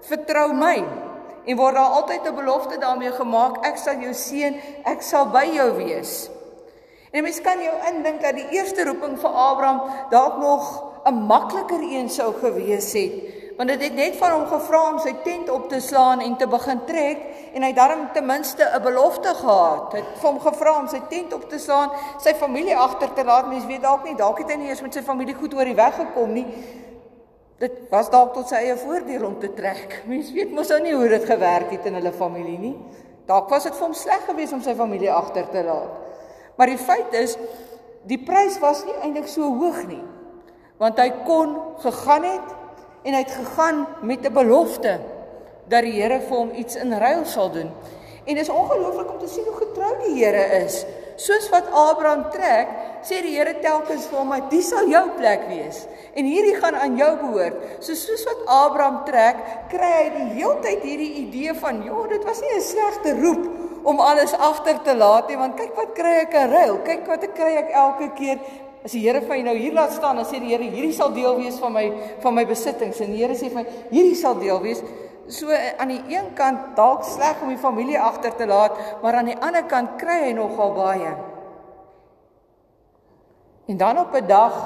Vertrou 0.00 0.52
my 0.52 0.84
en 1.44 1.56
word 1.56 1.74
daar 1.74 1.92
altyd 2.00 2.26
'n 2.26 2.34
belofte 2.34 2.78
daarmee 2.78 3.12
gemaak 3.12 3.66
ek 3.66 3.76
sal 3.76 4.00
jou 4.00 4.14
seën 4.14 4.60
ek 4.84 5.02
sal 5.02 5.26
by 5.26 5.44
jou 5.44 5.72
wees 5.76 6.30
en 7.12 7.22
mens 7.22 7.40
kan 7.40 7.60
jou 7.62 7.74
indink 7.88 8.22
dat 8.22 8.34
die 8.34 8.48
eerste 8.50 8.84
roeping 8.84 9.18
vir 9.18 9.30
Abraham 9.30 9.80
dalk 10.10 10.38
nog 10.38 10.84
'n 11.04 11.14
makliker 11.14 11.82
een 11.82 12.08
sou 12.08 12.32
gewees 12.32 12.92
het 12.92 13.12
want 13.56 13.68
dit 13.70 13.82
het 13.82 13.94
net 13.94 14.16
van 14.18 14.30
hom 14.30 14.46
gevra 14.50 14.80
om 14.90 14.98
sy 14.98 15.12
tent 15.22 15.50
op 15.50 15.68
te 15.68 15.80
slaan 15.80 16.20
en 16.20 16.36
te 16.36 16.46
begin 16.50 16.80
trek 16.86 17.26
en 17.54 17.62
hy 17.62 17.72
daarom 17.72 18.08
ten 18.12 18.26
minste 18.26 18.64
'n 18.64 18.82
belofte 18.82 19.34
gehad 19.34 19.92
het 19.92 20.08
vir 20.20 20.30
hom 20.30 20.40
gevra 20.40 20.78
om 20.78 20.88
sy 20.88 21.00
tent 21.08 21.34
op 21.34 21.48
te 21.48 21.58
slaan 21.58 21.90
sy 22.18 22.34
familie 22.34 22.76
agter 22.76 23.12
te 23.12 23.24
laat 23.24 23.48
mens 23.48 23.66
weet 23.66 23.82
dalk 23.82 24.04
nie 24.04 24.16
dalk 24.16 24.38
het 24.38 24.50
hy 24.50 24.56
nie 24.56 24.68
eens 24.68 24.82
met 24.82 24.94
sy 24.94 25.02
familie 25.02 25.34
goed 25.34 25.54
oor 25.54 25.64
die 25.64 25.74
weg 25.74 25.94
gekom 25.94 26.32
nie 26.32 26.46
dit 27.64 27.90
was 27.90 28.10
dalk 28.12 28.34
tot 28.34 28.50
sy 28.50 28.60
eie 28.64 28.76
voordeel 28.78 29.24
om 29.26 29.36
te 29.40 29.52
trek. 29.56 30.00
Mens 30.10 30.32
weet 30.34 30.54
mos 30.54 30.72
ou 30.74 30.80
nie 30.82 30.94
hoe 30.94 31.08
dit 31.16 31.28
gewerk 31.28 31.70
het 31.74 31.86
in 31.88 31.98
hulle 31.98 32.14
familie 32.14 32.58
nie. 32.60 32.74
Dalk 33.28 33.52
was 33.52 33.68
dit 33.68 33.76
vir 33.76 33.86
hom 33.86 33.94
sleg 33.96 34.26
geweest 34.28 34.56
om 34.56 34.64
sy 34.64 34.74
familie 34.76 35.12
agter 35.12 35.46
te 35.52 35.62
laat. 35.64 36.02
Maar 36.58 36.74
die 36.74 36.80
feit 36.80 37.14
is 37.18 37.38
die 38.04 38.20
prys 38.20 38.58
was 38.62 38.84
nie 38.86 38.96
eintlik 39.00 39.30
so 39.30 39.48
hoog 39.60 39.80
nie. 39.88 40.02
Want 40.82 40.98
hy 41.00 41.08
kon 41.24 41.54
gegaan 41.80 42.26
het 42.28 42.52
en 43.04 43.12
hy 43.12 43.20
het 43.20 43.36
gegaan 43.36 43.86
met 44.02 44.24
'n 44.24 44.32
belofte 44.32 44.98
dat 45.68 45.82
die 45.82 46.00
Here 46.00 46.20
vir 46.20 46.36
hom 46.36 46.50
iets 46.56 46.76
in 46.76 46.92
ruil 46.92 47.24
sal 47.24 47.50
doen. 47.50 47.70
En 48.24 48.34
dit 48.34 48.42
is 48.42 48.48
ongelooflik 48.48 49.10
om 49.10 49.18
te 49.18 49.28
sien 49.28 49.44
hoe 49.44 49.56
getrou 49.56 49.92
die 50.04 50.24
Here 50.24 50.64
is. 50.64 50.84
Soos 51.16 51.48
wat 51.52 51.68
Abraham 51.70 52.30
trek, 52.30 52.68
sê 53.02 53.20
die 53.22 53.36
Here 53.36 53.54
telkens 53.60 54.06
vir 54.06 54.18
hom, 54.18 54.32
"Dit 54.50 54.64
sal 54.64 54.88
jou 54.88 55.10
plek 55.16 55.46
wees 55.48 55.86
en 56.14 56.24
hierdie 56.24 56.56
gaan 56.56 56.74
aan 56.74 56.96
jou 56.96 57.16
behoort." 57.16 57.54
So 57.80 57.94
soos 57.94 58.24
wat 58.24 58.46
Abraham 58.46 59.04
trek, 59.04 59.36
kry 59.68 59.92
hy 59.92 60.08
die 60.10 60.40
heeltyd 60.40 60.82
hierdie 60.82 61.14
idee 61.14 61.54
van, 61.54 61.84
"Ja, 61.84 62.06
dit 62.08 62.24
was 62.24 62.40
nie 62.40 62.56
'n 62.56 62.60
slegte 62.60 63.20
roep 63.20 63.48
om 63.84 64.00
alles 64.00 64.32
agter 64.32 64.82
te 64.82 64.94
laat 64.96 65.28
nie, 65.28 65.36
want 65.36 65.56
kyk 65.56 65.76
wat 65.76 65.92
kry 65.94 66.14
ek 66.24 66.34
'n 66.34 66.50
ruil. 66.50 66.78
Kyk 66.84 67.06
wat 67.06 67.22
ek 67.22 67.34
kry 67.34 67.52
ek 67.56 67.70
elke 67.70 68.08
keer 68.16 68.38
As 68.84 68.92
die 68.92 69.00
Here 69.00 69.22
vir 69.24 69.38
jou 69.38 69.46
nou 69.46 69.56
hier 69.56 69.72
laat 69.72 69.94
staan 69.96 70.18
en 70.20 70.26
sê 70.28 70.36
die 70.42 70.52
Here 70.52 70.66
hierdie 70.68 70.92
sal 70.92 71.14
deel 71.16 71.38
wees 71.38 71.56
van 71.60 71.72
my 71.72 71.86
van 72.20 72.36
my 72.36 72.44
besittings 72.44 73.00
en 73.00 73.14
die 73.14 73.22
Here 73.22 73.36
sê 73.38 73.48
vir 73.48 73.62
my 73.62 73.78
hierdie 73.88 74.18
sal 74.20 74.36
deel 74.36 74.60
wees 74.60 74.82
so 75.32 75.48
aan 75.48 75.88
die 75.88 76.02
een 76.12 76.34
kant 76.36 76.74
dalk 76.76 77.06
sleg 77.08 77.40
om 77.40 77.48
die 77.48 77.60
familie 77.60 77.96
agter 77.96 78.34
te 78.36 78.44
laat, 78.44 78.76
maar 79.00 79.16
aan 79.16 79.30
die 79.30 79.38
ander 79.40 79.64
kant 79.64 79.94
kry 79.96 80.18
hy 80.26 80.34
nogal 80.36 80.74
baie. 80.76 81.14
En 83.72 83.80
dan 83.80 84.02
op 84.04 84.12
'n 84.12 84.26
dag 84.28 84.58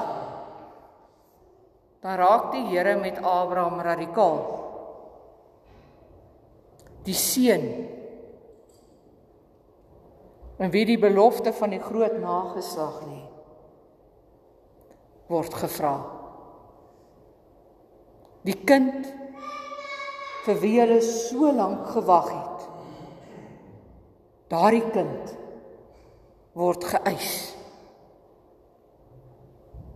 dan 2.01 2.15
raak 2.15 2.51
die 2.51 2.65
Here 2.67 2.95
met 2.99 3.23
Abraham 3.23 3.79
radikaal. 3.79 4.39
Die 7.03 7.15
seun 7.15 7.87
en 10.57 10.71
wie 10.71 10.85
die 10.85 10.99
belofte 10.99 11.53
van 11.53 11.69
die 11.69 11.79
groot 11.79 12.19
nageslag 12.19 13.01
lê 13.07 13.38
word 15.29 15.53
gevra. 15.53 15.95
Die 18.47 18.57
kind 18.65 19.05
vir 20.45 20.61
wie 20.63 20.77
hulle 20.79 21.01
so 21.05 21.51
lank 21.53 21.91
gewag 21.93 22.29
het. 22.33 22.67
Daardie 24.49 24.85
kind 24.89 25.35
word 26.57 26.87
geëis. 26.89 27.33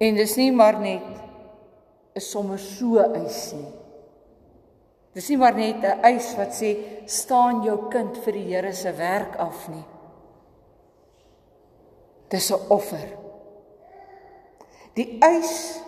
En 0.03 0.19
dis 0.19 0.35
nie 0.37 0.51
maar 0.51 0.79
net 0.79 1.09
'n 2.15 2.21
sommer 2.21 2.59
so 2.59 2.99
eis 2.99 3.53
nie. 3.53 3.73
Dis 5.13 5.29
nie 5.29 5.37
maar 5.37 5.55
net 5.55 5.83
'n 5.83 6.03
eis 6.03 6.35
wat 6.37 6.53
sê 6.53 6.77
staan 7.05 7.63
jou 7.63 7.89
kind 7.89 8.17
vir 8.17 8.33
die 8.33 8.53
Here 8.53 8.73
se 8.73 8.91
werk 8.91 9.35
af 9.35 9.67
nie. 9.69 9.85
Dis 12.29 12.51
'n 12.51 12.69
offer. 12.69 13.22
Die 14.97 15.17
eis 15.25 15.81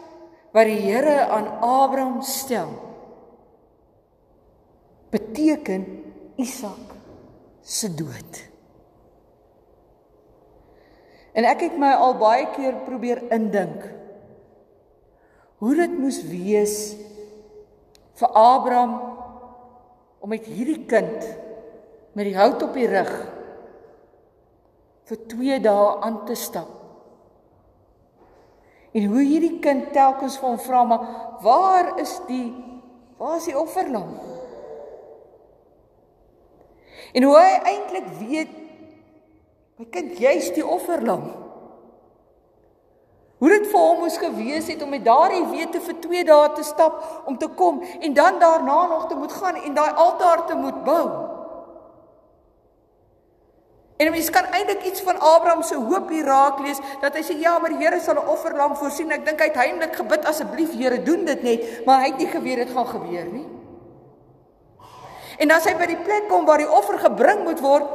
wat 0.56 0.70
die 0.70 0.80
Here 0.82 1.28
aan 1.30 1.48
Abraham 1.62 2.22
stel 2.26 2.72
beteken 5.14 5.86
Isak 6.42 6.96
se 7.62 7.90
dood. 7.96 8.40
En 11.36 11.48
ek 11.48 11.68
het 11.68 11.78
my 11.80 11.92
al 12.00 12.16
baie 12.20 12.48
keer 12.56 12.78
probeer 12.88 13.22
indink 13.36 13.84
hoe 15.60 15.74
dit 15.76 15.98
moes 16.00 16.20
wees 16.28 16.76
vir 18.20 18.40
Abraham 18.40 18.96
om 20.24 20.32
met 20.32 20.48
hierdie 20.48 20.84
kind 20.90 21.28
met 22.16 22.28
die 22.28 22.38
hout 22.38 22.64
op 22.64 22.76
die 22.76 22.88
rug 22.90 23.12
vir 25.06 25.20
2 25.36 25.60
dae 25.64 25.90
aan 26.08 26.24
te 26.28 26.38
stap. 26.40 26.75
En 28.96 29.10
hoe 29.12 29.24
hierdie 29.28 29.58
kind 29.60 29.90
telkens 29.92 30.38
vir 30.40 30.48
hom 30.48 30.60
vra 30.62 30.84
maar 30.88 31.08
waar 31.44 31.98
is 32.00 32.16
die 32.30 32.48
waar 33.20 33.38
is 33.40 33.48
die 33.48 33.58
offerlam? 33.60 34.14
En 37.16 37.24
hoe 37.24 37.36
hy 37.36 37.52
eintlik 37.72 38.08
weet 38.20 38.54
my 39.80 39.88
kind 39.92 40.16
jy's 40.20 40.48
die 40.56 40.64
offerlam. 40.64 41.28
Hoe 43.44 43.52
dit 43.52 43.68
vir 43.68 43.84
hom 43.84 44.00
moes 44.04 44.16
gewees 44.20 44.68
het 44.72 44.84
om 44.84 44.94
met 44.96 45.04
daardie 45.04 45.44
wete 45.52 45.82
vir 45.84 45.98
2 46.08 46.28
dae 46.32 46.50
te 46.56 46.64
stap 46.64 47.28
om 47.28 47.36
te 47.40 47.50
kom 47.60 47.82
en 48.00 48.16
dan 48.16 48.40
daarna 48.40 48.78
nog 48.92 49.10
te 49.12 49.20
moet 49.20 49.32
gaan 49.32 49.60
en 49.60 49.76
daai 49.76 49.92
altaar 49.92 50.46
te 50.48 50.56
moet 50.56 50.84
bou. 50.88 51.35
En 53.96 54.12
mens 54.12 54.30
kan 54.30 54.46
eintlik 54.52 54.84
iets 54.84 55.02
van 55.02 55.20
Abraham 55.20 55.64
se 55.64 55.76
hoop 55.76 56.10
hier 56.10 56.26
raak 56.28 56.60
lees 56.60 56.82
dat 57.02 57.16
hy 57.16 57.22
sê 57.24 57.38
ja, 57.40 57.56
maar 57.60 57.72
die 57.72 57.80
Here 57.80 58.00
sal 58.00 58.20
'n 58.20 58.28
offerlam 58.28 58.76
voorsien. 58.76 59.12
Ek 59.12 59.26
dink 59.26 59.40
hy 59.40 59.48
het 59.48 59.56
heimlik 59.56 59.96
gebid 59.96 60.26
asseblief 60.26 60.74
Here, 60.76 61.04
doen 61.04 61.26
dit 61.26 61.44
net, 61.44 61.86
maar 61.86 62.00
hy 62.04 62.10
het 62.12 62.18
nie 62.18 62.28
geweet 62.28 62.58
dit 62.58 62.76
gaan 62.76 62.88
gebeur 62.88 63.26
nie. 63.32 63.48
En 65.40 65.52
as 65.52 65.66
hy 65.66 65.76
by 65.76 65.86
die 65.86 66.04
plek 66.04 66.28
kom 66.28 66.46
waar 66.46 66.58
die 66.58 66.72
offer 66.72 67.00
gebring 67.00 67.44
moet 67.44 67.60
word, 67.60 67.88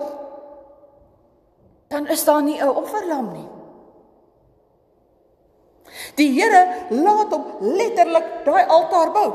dan 1.88 2.06
is 2.06 2.24
daar 2.24 2.42
nie 2.42 2.60
'n 2.60 2.68
offerlam 2.68 3.32
nie. 3.32 3.48
Die 6.14 6.30
Here 6.32 6.86
laat 6.90 7.32
hom 7.32 7.44
letterlik 7.60 8.44
daai 8.44 8.64
altaar 8.66 9.12
bou. 9.12 9.30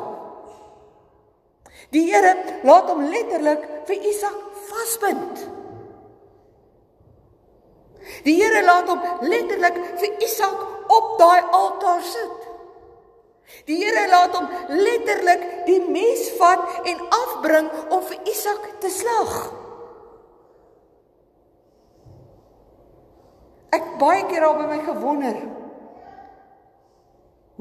Die 1.92 2.12
Here 2.12 2.36
laat 2.64 2.90
hom 2.90 3.06
letterlik 3.10 3.86
vir 3.86 3.96
Isak 3.96 4.38
vasbind. 4.70 5.65
Die 8.26 8.36
Here 8.40 8.64
laat 8.66 8.90
hom 8.90 9.02
letterlik 9.30 9.78
vir 10.02 10.24
Isak 10.26 10.62
op 10.90 11.12
daai 11.22 11.42
altaar 11.54 12.02
sit. 12.02 12.48
Die 13.70 13.78
Here 13.84 14.08
laat 14.10 14.34
hom 14.38 14.48
letterlik 14.74 15.44
die 15.68 15.82
mes 15.86 16.32
vat 16.40 16.88
en 16.90 17.04
afbring 17.20 17.70
om 17.94 18.02
vir 18.10 18.32
Isak 18.32 18.66
te 18.82 18.90
slag. 18.90 19.36
Ek 23.76 23.94
baie 24.02 24.26
keer 24.30 24.48
al 24.48 24.58
by 24.58 24.68
my 24.72 24.82
gewonder. 24.88 25.38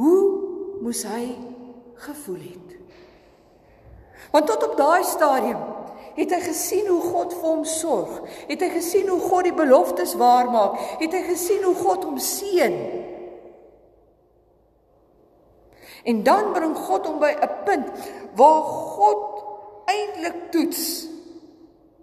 Hoe 0.01 0.23
moes 0.83 1.05
hy 1.07 1.35
gevoel 2.07 2.41
het? 2.41 2.75
Want 4.33 4.49
tot 4.49 4.65
op 4.67 4.77
daai 4.79 5.05
stadium 5.07 5.74
het 6.15 6.31
hy 6.31 6.41
gesien 6.45 6.87
hoe 6.89 7.01
God 7.03 7.33
vir 7.35 7.49
hom 7.49 7.65
sorg. 7.67 8.21
Het 8.49 8.61
hy 8.63 8.69
gesien 8.77 9.09
hoe 9.11 9.21
God 9.21 9.49
die 9.49 9.57
beloftes 9.57 10.15
waarmaak? 10.19 10.79
Het 11.03 11.13
hy 11.13 11.23
gesien 11.31 11.65
hoe 11.67 11.75
God 11.75 12.05
hom 12.07 12.21
seën? 12.23 12.77
En 16.05 16.23
dan 16.23 16.53
bring 16.53 16.77
God 16.77 17.07
hom 17.07 17.19
by 17.19 17.33
'n 17.35 17.51
punt 17.65 17.89
waar 18.37 18.63
God 18.63 19.45
eintlik 19.91 20.51
toets. 20.51 21.09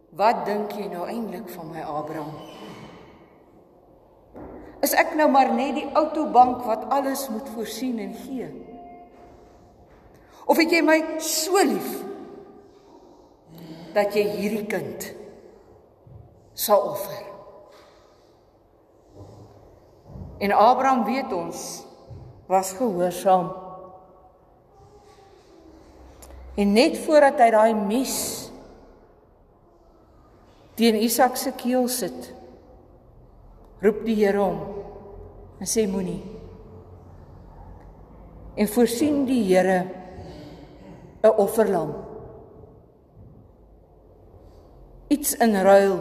Wat 0.10 0.46
dink 0.46 0.72
jy 0.72 0.88
nou 0.91 1.08
eintlik 1.08 1.50
van 1.50 1.70
my 1.72 1.82
Abraham? 1.82 2.36
Is 4.82 4.94
ek 4.94 5.13
nou 5.15 5.30
maar 5.30 5.53
net 5.53 5.75
die 5.75 5.89
autobank 5.94 6.63
wat 6.65 6.89
alles 6.89 7.30
moet 7.30 7.50
voorsien 7.53 8.00
en 8.00 8.13
gee? 8.13 8.50
Of 10.46 10.58
het 10.58 10.72
jy 10.72 10.82
my 10.82 11.03
so 11.18 11.62
lief 11.63 12.11
dat 13.93 14.15
jy 14.15 14.24
hierdie 14.38 14.67
kind 14.69 15.10
sal 16.53 16.83
offer? 16.91 17.31
En 20.41 20.51
Abraham 20.51 21.03
weet 21.05 21.33
ons 21.33 21.86
was 22.50 22.74
gehoorsaam. 22.74 23.51
En 26.55 26.74
net 26.74 26.98
voordat 27.05 27.39
hy 27.39 27.50
daai 27.53 27.74
mes 27.77 28.15
teen 30.75 30.98
Isak 30.98 31.38
se 31.38 31.53
keel 31.55 31.86
sit, 31.91 32.31
roep 33.86 34.01
die 34.07 34.17
Here 34.17 34.41
hom 34.41 34.60
en 35.62 35.69
sê 35.69 35.86
moenie. 35.88 36.19
En 38.57 38.67
voorsien 38.67 39.24
die 39.29 39.43
Here 39.45 39.86
'n 41.24 41.38
offerlam. 41.38 42.11
Iets 45.12 45.36
in 45.44 45.58
ruil 45.60 45.98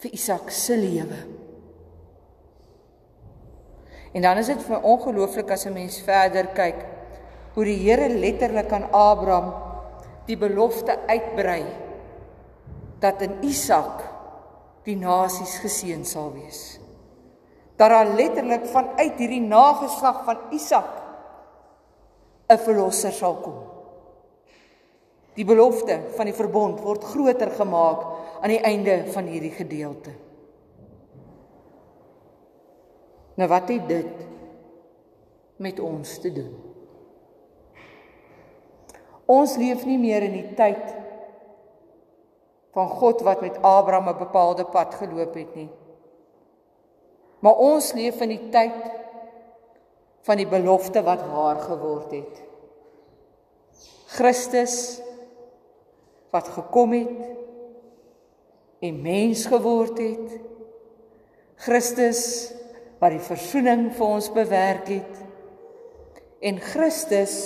vir 0.00 0.12
Isak 0.16 0.48
se 0.50 0.76
lewe. 0.76 1.18
En 4.16 4.24
dan 4.24 4.40
is 4.40 4.48
dit 4.48 4.62
vir 4.64 4.80
ongelooflik 4.80 5.50
as 5.52 5.66
'n 5.66 5.74
mens 5.76 6.00
verder 6.00 6.48
kyk 6.56 6.80
hoe 7.54 7.64
die 7.64 7.76
Here 7.76 8.08
letterlik 8.08 8.72
aan 8.72 8.88
Abraham 8.92 9.52
die 10.26 10.36
belofte 10.36 10.98
uitbrei 11.08 11.64
dat 13.00 13.20
in 13.22 13.36
Isak 13.42 14.02
die 14.84 14.96
nasies 14.96 15.58
geseën 15.58 16.04
sal 16.04 16.32
wees. 16.32 16.78
Dat 17.76 17.90
daar 17.90 18.14
letterlik 18.16 18.66
vanuit 18.66 19.18
hierdie 19.18 19.44
nageslag 19.44 20.24
van 20.24 20.38
Isak 20.50 20.92
'n 22.48 22.58
verlosser 22.58 23.12
sal 23.12 23.34
kom. 23.34 23.75
Die 25.36 25.44
belofte 25.44 26.00
van 26.16 26.28
die 26.28 26.36
verbond 26.36 26.80
word 26.80 27.04
groter 27.04 27.50
gemaak 27.52 28.04
aan 28.40 28.52
die 28.54 28.62
einde 28.64 29.02
van 29.12 29.28
hierdie 29.28 29.52
gedeelte. 29.52 30.14
Nou 33.36 33.48
wat 33.52 33.68
het 33.68 33.88
dit 33.88 34.24
met 35.60 35.80
ons 35.80 36.18
te 36.20 36.32
doen? 36.32 36.54
Ons 39.26 39.56
leef 39.60 39.84
nie 39.84 39.98
meer 39.98 40.24
in 40.24 40.36
die 40.38 40.54
tyd 40.56 40.94
van 42.76 42.88
God 42.88 43.24
wat 43.26 43.40
met 43.44 43.56
Abraham 43.60 44.08
'n 44.08 44.18
bepaalde 44.18 44.64
pad 44.64 44.94
geloop 44.94 45.34
het 45.34 45.54
nie. 45.54 45.70
Maar 47.40 47.56
ons 47.56 47.92
leef 47.92 48.20
in 48.20 48.28
die 48.28 48.48
tyd 48.48 48.78
van 50.26 50.36
die 50.36 50.48
belofte 50.48 51.02
wat 51.02 51.22
waar 51.32 51.60
geword 51.60 52.10
het. 52.10 52.42
Christus 54.06 55.00
wat 56.36 56.52
gekom 56.52 56.92
het 56.92 57.22
en 58.84 59.00
mens 59.02 59.46
geword 59.48 59.98
het. 59.98 60.34
Christus 61.64 62.22
wat 63.00 63.14
die 63.16 63.24
verzoening 63.24 63.88
vir 63.96 64.06
ons 64.06 64.28
bewerk 64.32 64.90
het. 64.92 65.22
En 66.44 66.60
Christus 66.60 67.36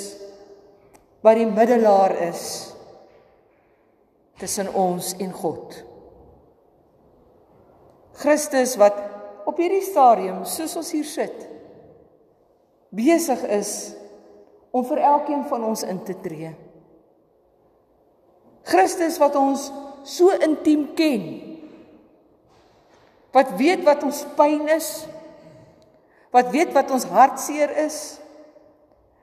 wat 1.23 1.39
die 1.39 1.47
middelaar 1.47 2.17
is 2.31 2.43
tussen 4.41 4.73
ons 4.75 5.13
en 5.21 5.33
God. 5.37 5.77
Christus 8.21 8.75
wat 8.81 8.99
op 9.49 9.61
hierdie 9.61 9.85
stadium 9.85 10.43
soos 10.49 10.75
ons 10.81 10.91
hier 10.97 11.09
sit 11.09 11.47
besig 12.91 13.43
is 13.55 13.95
om 14.75 14.83
vir 14.87 15.03
elkeen 15.07 15.45
van 15.51 15.65
ons 15.67 15.85
in 15.87 16.03
te 16.07 16.17
tree. 16.23 16.51
Christus 18.69 19.19
wat 19.23 19.37
ons 19.39 19.71
so 20.05 20.33
intiem 20.43 20.89
ken. 20.99 21.27
Wat 23.35 23.57
weet 23.59 23.85
wat 23.87 24.03
ons 24.07 24.25
pyn 24.37 24.69
is. 24.75 24.91
Wat 26.35 26.51
weet 26.51 26.73
wat 26.75 26.91
ons 26.91 27.07
hartseer 27.11 27.73
is. 27.87 28.19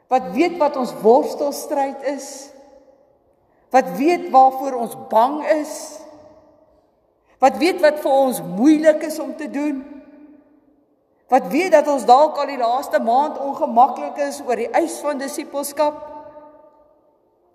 Wat 0.08 0.32
weet 0.36 0.56
wat 0.62 0.78
ons 0.80 0.93
worstelstryd 1.04 2.06
is 2.15 2.30
wat 3.69 3.89
weet 3.97 4.30
waarvoor 4.30 4.73
ons 4.73 4.95
bang 5.10 5.43
is. 5.60 6.00
Wat 7.38 7.58
weet 7.58 7.82
wat 7.82 8.00
vir 8.02 8.12
ons 8.12 8.41
moeilik 8.41 9.04
is 9.04 9.19
om 9.19 9.36
te 9.38 9.50
doen. 9.52 9.84
Wat 11.28 11.50
weet 11.52 11.71
dat 11.76 11.88
ons 11.91 12.06
dalk 12.08 12.38
al 12.39 12.47
die 12.54 12.62
laaste 12.62 13.00
maand 13.04 13.39
ongemaklik 13.43 14.17
is 14.30 14.39
oor 14.45 14.56
die 14.56 14.71
eis 14.71 14.95
van 15.04 15.19
disippelskap. 15.19 16.00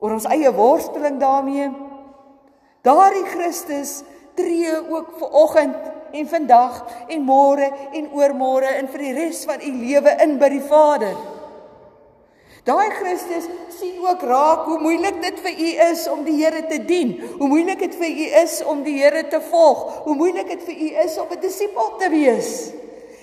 Oor 0.03 0.17
ons 0.19 0.27
eie 0.27 0.51
worsteling 0.53 1.21
daarmee. 1.23 1.71
Daardie 2.83 3.27
Christus 3.31 4.01
tree 4.35 4.75
ook 4.91 5.13
ver 5.19 5.37
oggend 5.45 5.77
en 6.13 6.29
vandag 6.29 6.81
en 7.09 7.23
môre 7.25 7.69
en 7.95 8.09
oormôre 8.11 8.75
en 8.81 8.91
vir 8.91 9.07
die 9.07 9.13
res 9.21 9.45
van 9.47 9.63
u 9.63 9.71
lewe 9.85 10.17
in 10.25 10.35
by 10.41 10.51
die 10.53 10.65
Vader. 10.67 11.15
Daai 12.67 12.91
Christus 12.95 13.47
sien 13.75 14.03
ook 14.03 14.23
raak 14.23 14.67
hoe 14.71 14.79
moeilik 14.79 15.17
dit 15.23 15.39
vir 15.43 15.63
u 15.67 15.71
is 15.89 16.05
om 16.11 16.21
die 16.27 16.37
Here 16.39 16.63
te 16.71 16.79
dien. 16.87 17.17
Hoe 17.39 17.49
moeilik 17.51 17.81
dit 17.83 17.97
vir 17.99 18.11
u 18.11 18.27
is 18.43 18.61
om 18.71 18.85
die 18.87 19.01
Here 19.01 19.25
te 19.31 19.41
volg. 19.51 20.05
Hoe 20.05 20.15
moeilik 20.15 20.47
dit 20.51 20.63
vir 20.69 20.77
u 20.87 20.91
is 21.07 21.19
om 21.19 21.27
'n 21.31 21.41
disipel 21.41 21.97
te 21.99 22.09
wees. 22.11 22.71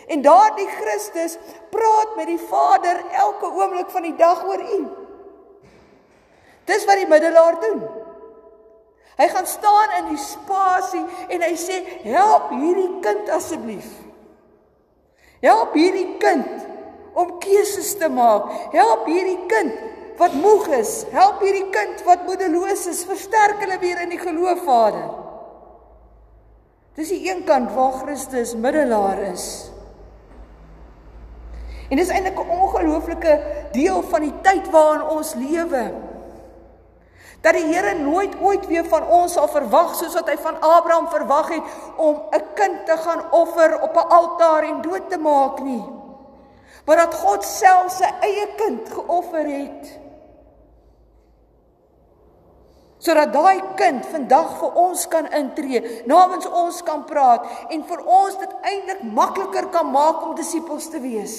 En 0.08 0.22
daardie 0.22 0.68
Christus 0.68 1.38
praat 1.70 2.16
met 2.18 2.28
die 2.28 2.42
Vader 2.50 3.04
elke 3.12 3.46
oomblik 3.46 3.90
van 3.90 4.02
die 4.02 4.16
dag 4.16 4.44
oor 4.44 4.60
u. 4.60 4.99
Dis 6.70 6.86
wat 6.86 7.02
die 7.02 7.10
middelaar 7.10 7.58
doen. 7.64 7.82
Hy 9.20 9.28
gaan 9.34 9.48
staan 9.50 9.96
in 9.98 10.12
die 10.14 10.22
spasie 10.22 11.04
en 11.28 11.42
hy 11.44 11.56
sê: 11.60 11.82
"Help 12.06 12.54
hierdie 12.56 13.00
kind 13.04 13.30
asseblief. 13.36 13.90
Help 15.44 15.74
hierdie 15.74 16.18
kind 16.20 16.68
om 17.14 17.40
keuses 17.40 17.94
te 18.00 18.10
maak. 18.12 18.48
Help 18.76 19.08
hierdie 19.08 19.40
kind 19.52 19.74
wat 20.20 20.36
moeg 20.36 20.68
is. 20.80 21.06
Help 21.16 21.42
hierdie 21.44 21.70
kind 21.72 22.04
wat 22.08 22.26
moedeloos 22.28 22.86
is. 22.92 23.06
Versterk 23.08 23.64
hulle 23.64 23.80
weer 23.80 24.04
in 24.04 24.14
die 24.14 24.22
geloof, 24.22 24.64
Vader. 24.68 25.10
Dis 27.00 27.14
die 27.14 27.22
een 27.30 27.46
kant 27.48 27.72
waar 27.72 28.02
Christus 28.02 28.56
middelaar 28.60 29.22
is. 29.32 29.72
En 31.90 31.98
dis 31.98 32.12
eintlik 32.12 32.40
'n 32.40 32.50
ongelooflike 32.60 33.40
deel 33.72 34.02
van 34.02 34.22
die 34.22 34.34
tyd 34.42 34.70
waarin 34.70 35.08
ons 35.08 35.34
lewe. 35.34 36.09
Dat 37.42 37.54
die 37.54 37.66
Here 37.72 37.94
nooit 37.96 38.36
ooit 38.42 38.68
weer 38.68 38.86
van 38.86 39.08
ons 39.08 39.34
sal 39.34 39.48
verwag 39.48 39.96
soos 39.96 40.14
wat 40.14 40.28
hy 40.28 40.38
van 40.38 40.60
Abraham 40.60 41.08
verwag 41.08 41.50
het 41.50 41.64
om 41.98 42.22
'n 42.32 42.44
kind 42.54 42.86
te 42.86 42.98
gaan 42.98 43.32
offer 43.32 43.82
op 43.82 43.96
'n 43.96 44.10
altaar 44.10 44.64
en 44.64 44.82
dood 44.82 45.10
te 45.10 45.18
maak 45.18 45.60
nie 45.60 45.84
maar 46.86 46.98
dat 46.98 47.14
God 47.14 47.44
self 47.46 47.92
sy 47.92 48.08
eie 48.26 48.48
kind 48.58 48.90
geoffer 48.90 49.46
het. 49.46 50.00
sodat 53.00 53.32
daai 53.32 53.62
kind 53.80 54.04
vandag 54.12 54.58
vir 54.60 54.78
ons 54.82 55.06
kan 55.08 55.28
intree, 55.38 55.80
namens 56.10 56.44
ons 56.46 56.82
kan 56.84 57.06
praat 57.08 57.46
en 57.72 57.86
vir 57.88 58.02
ons 58.04 58.36
dit 58.42 58.56
eintlik 58.74 59.06
makliker 59.16 59.70
kan 59.72 59.88
maak 59.88 60.26
om 60.28 60.36
disippels 60.36 60.90
te 60.92 61.00
wees. 61.00 61.38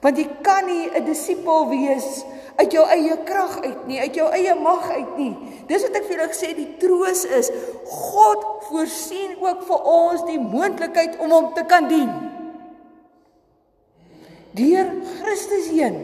Want 0.00 0.16
jy 0.16 0.26
kan 0.42 0.64
nie 0.66 0.88
'n 0.88 1.04
disipel 1.04 1.68
wees 1.68 2.24
uit 2.56 2.72
jou 2.72 2.84
eie 2.88 3.16
krag 3.28 3.58
uit 3.64 3.86
nie, 3.88 3.98
uit 4.00 4.16
jou 4.16 4.26
eie 4.32 4.54
mag 4.58 4.88
uit 4.90 5.16
nie. 5.20 5.32
Dis 5.68 5.84
wat 5.84 5.98
ek 5.98 6.06
vir 6.08 6.16
julle 6.16 6.28
gesê 6.32 6.52
die 6.56 6.68
troos 6.80 7.24
is. 7.38 7.50
God 7.84 8.46
voorsien 8.70 9.36
ook 9.42 9.64
vir 9.68 9.90
ons 9.92 10.24
die 10.28 10.40
moontlikheid 10.40 11.18
om 11.20 11.34
hom 11.36 11.50
te 11.56 11.66
kan 11.68 11.88
dien. 11.90 12.10
Deur 14.56 14.92
Christus 15.20 15.68
heen. 15.74 15.98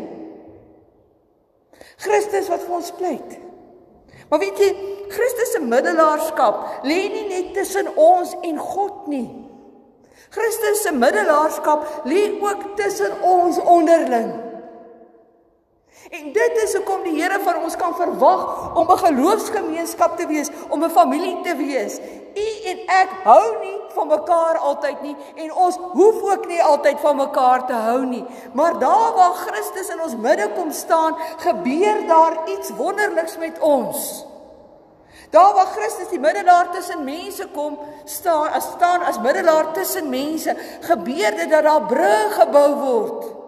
Christus 2.02 2.50
wat 2.52 2.66
vir 2.66 2.76
ons 2.76 2.92
pleit. 2.98 3.38
Maar 4.28 4.40
weet 4.42 4.60
jy, 4.60 4.70
Christus 5.12 5.52
se 5.54 5.60
middelaarskap 5.60 6.84
lê 6.88 7.00
nie 7.12 7.26
net 7.28 7.52
tussen 7.56 7.88
ons 8.00 8.32
en 8.44 8.60
God 8.60 9.08
nie. 9.12 9.26
Christus 10.32 10.84
se 10.86 10.92
middelaarskap 10.96 12.08
lê 12.08 12.28
ook 12.40 12.72
tussen 12.76 13.18
ons 13.28 13.60
onderling. 13.60 14.32
En 16.12 16.32
dit 16.32 16.56
is 16.60 16.74
hoekom 16.76 17.06
die 17.06 17.14
Here 17.16 17.38
van 17.40 17.62
ons 17.64 17.76
kan 17.80 17.94
verwag 17.96 18.74
om 18.76 18.90
'n 18.90 18.98
geloofsgemeenskap 18.98 20.16
te 20.16 20.26
wees, 20.26 20.50
om 20.68 20.84
'n 20.84 20.90
familie 20.90 21.40
te 21.40 21.56
wees. 21.56 21.98
U 22.34 22.48
en 22.70 22.78
ek 22.86 23.08
hou 23.24 23.58
nie 23.60 23.78
van 23.94 24.06
mekaar 24.06 24.58
altyd 24.58 25.02
nie 25.02 25.16
en 25.34 25.54
ons 25.54 25.76
hoef 25.92 26.22
ook 26.22 26.46
nie 26.46 26.62
altyd 26.62 27.00
van 27.00 27.16
mekaar 27.16 27.66
te 27.66 27.72
hou 27.72 28.04
nie. 28.04 28.24
Maar 28.52 28.78
daar 28.78 29.12
waar 29.14 29.32
Christus 29.32 29.88
in 29.88 30.02
ons 30.02 30.16
midde 30.16 30.50
kom 30.52 30.70
staan, 30.70 31.16
gebeur 31.36 32.06
daar 32.06 32.36
iets 32.44 32.70
wonderliks 32.70 33.36
met 33.38 33.58
ons. 33.58 34.26
Daar 35.30 35.54
waar 35.54 35.72
Christus 35.76 36.08
die 36.08 36.20
middelaar 36.20 36.70
tussen 36.70 37.04
mense 37.04 37.48
kom 37.54 37.78
staan, 38.04 38.48
as 38.52 38.64
staan 38.76 39.02
as 39.02 39.20
middelaar 39.20 39.72
tussen 39.72 40.08
mense, 40.08 40.56
gebeur 40.80 41.36
dit 41.36 41.50
dat 41.50 41.62
daar 41.62 41.82
brûe 41.82 42.30
gebou 42.30 42.74
word 42.74 43.41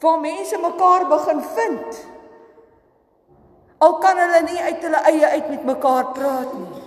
waar 0.00 0.20
mense 0.20 0.58
mekaar 0.58 1.06
begin 1.08 1.42
vind. 1.42 2.00
Al 3.78 3.98
kan 3.98 4.18
hulle 4.18 4.42
nie 4.46 4.60
uit 4.60 4.82
hulle 4.82 5.04
eie 5.10 5.26
uit 5.26 5.48
met 5.48 5.64
mekaar 5.64 6.12
praat 6.16 6.52
nie. 6.58 6.82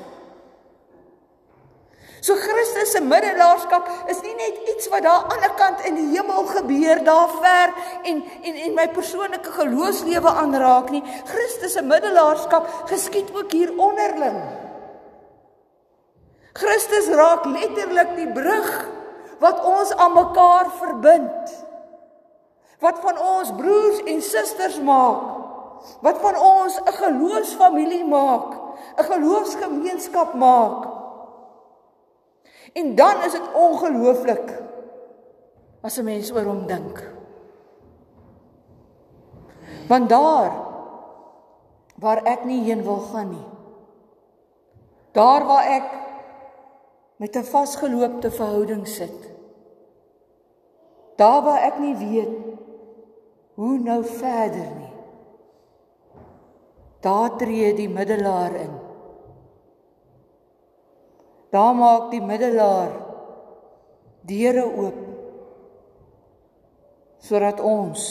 So 2.22 2.36
Christus 2.36 2.92
se 2.92 3.00
middelaarskap 3.02 3.90
is 4.10 4.20
nie 4.26 4.34
net 4.36 4.58
iets 4.74 4.90
wat 4.92 5.06
daar 5.06 5.22
aan 5.22 5.28
die 5.30 5.36
ander 5.38 5.54
kant 5.60 5.84
in 5.86 5.96
die 5.96 6.08
hemel 6.16 6.48
gebeur 6.50 7.04
daar 7.06 7.30
ver 7.40 7.74
en 8.10 8.24
en 8.42 8.56
en 8.66 8.74
my 8.76 8.88
persoonlike 8.96 9.54
geloofslewe 9.60 10.34
aanraak 10.42 10.90
nie. 10.92 11.04
Christus 11.30 11.78
se 11.78 11.84
middelaarskap 11.86 12.68
geskied 12.90 13.30
ook 13.36 13.52
hier 13.52 13.72
onderling. 13.78 14.42
Christus 16.58 17.08
raak 17.14 17.46
letterlik 17.46 18.16
die 18.18 18.32
brug 18.34 18.72
wat 19.40 19.62
ons 19.64 19.94
aan 19.96 20.14
mekaar 20.18 20.72
verbind 20.80 21.67
wat 22.80 23.00
van 23.00 23.20
ons 23.20 23.52
broers 23.58 24.04
en 24.04 24.22
susters 24.22 24.80
maak, 24.82 25.24
wat 26.02 26.20
van 26.22 26.36
ons 26.38 26.80
'n 26.82 26.94
geloofsfamilie 26.94 28.06
maak, 28.06 28.54
'n 28.98 29.04
geloofsgemeenskap 29.04 30.34
maak. 30.34 30.88
En 32.74 32.96
dan 32.96 33.24
is 33.24 33.32
dit 33.32 33.54
ongelooflik 33.54 34.62
as 35.82 35.98
'n 35.98 36.04
mens 36.04 36.32
oor 36.32 36.44
hom 36.44 36.68
dink. 36.68 37.16
Want 39.88 40.10
daar 40.10 40.52
waar 41.96 42.24
ek 42.24 42.44
nie 42.46 42.64
heen 42.64 42.84
wil 42.84 43.00
gaan 43.00 43.30
nie. 43.30 43.48
Daar 45.12 45.46
waar 45.46 45.66
ek 45.66 45.88
met 47.18 47.36
'n 47.36 47.44
vasgeloopte 47.44 48.32
verhouding 48.32 48.88
sit. 48.88 49.32
Daar 51.16 51.42
waar 51.42 51.62
ek 51.62 51.80
nie 51.80 51.96
weet 51.96 52.47
hoe 53.58 53.80
nou 53.82 54.04
verder 54.06 54.70
nie. 54.78 54.94
Daar 57.02 57.38
tree 57.38 57.74
die 57.74 57.90
middelaar 57.90 58.54
in. 58.56 58.74
Daar 61.50 61.74
maak 61.76 62.12
die 62.12 62.22
middelaar 62.22 62.94
deure 64.28 64.66
oop 64.68 65.04
sodat 67.28 67.60
ons 67.64 68.04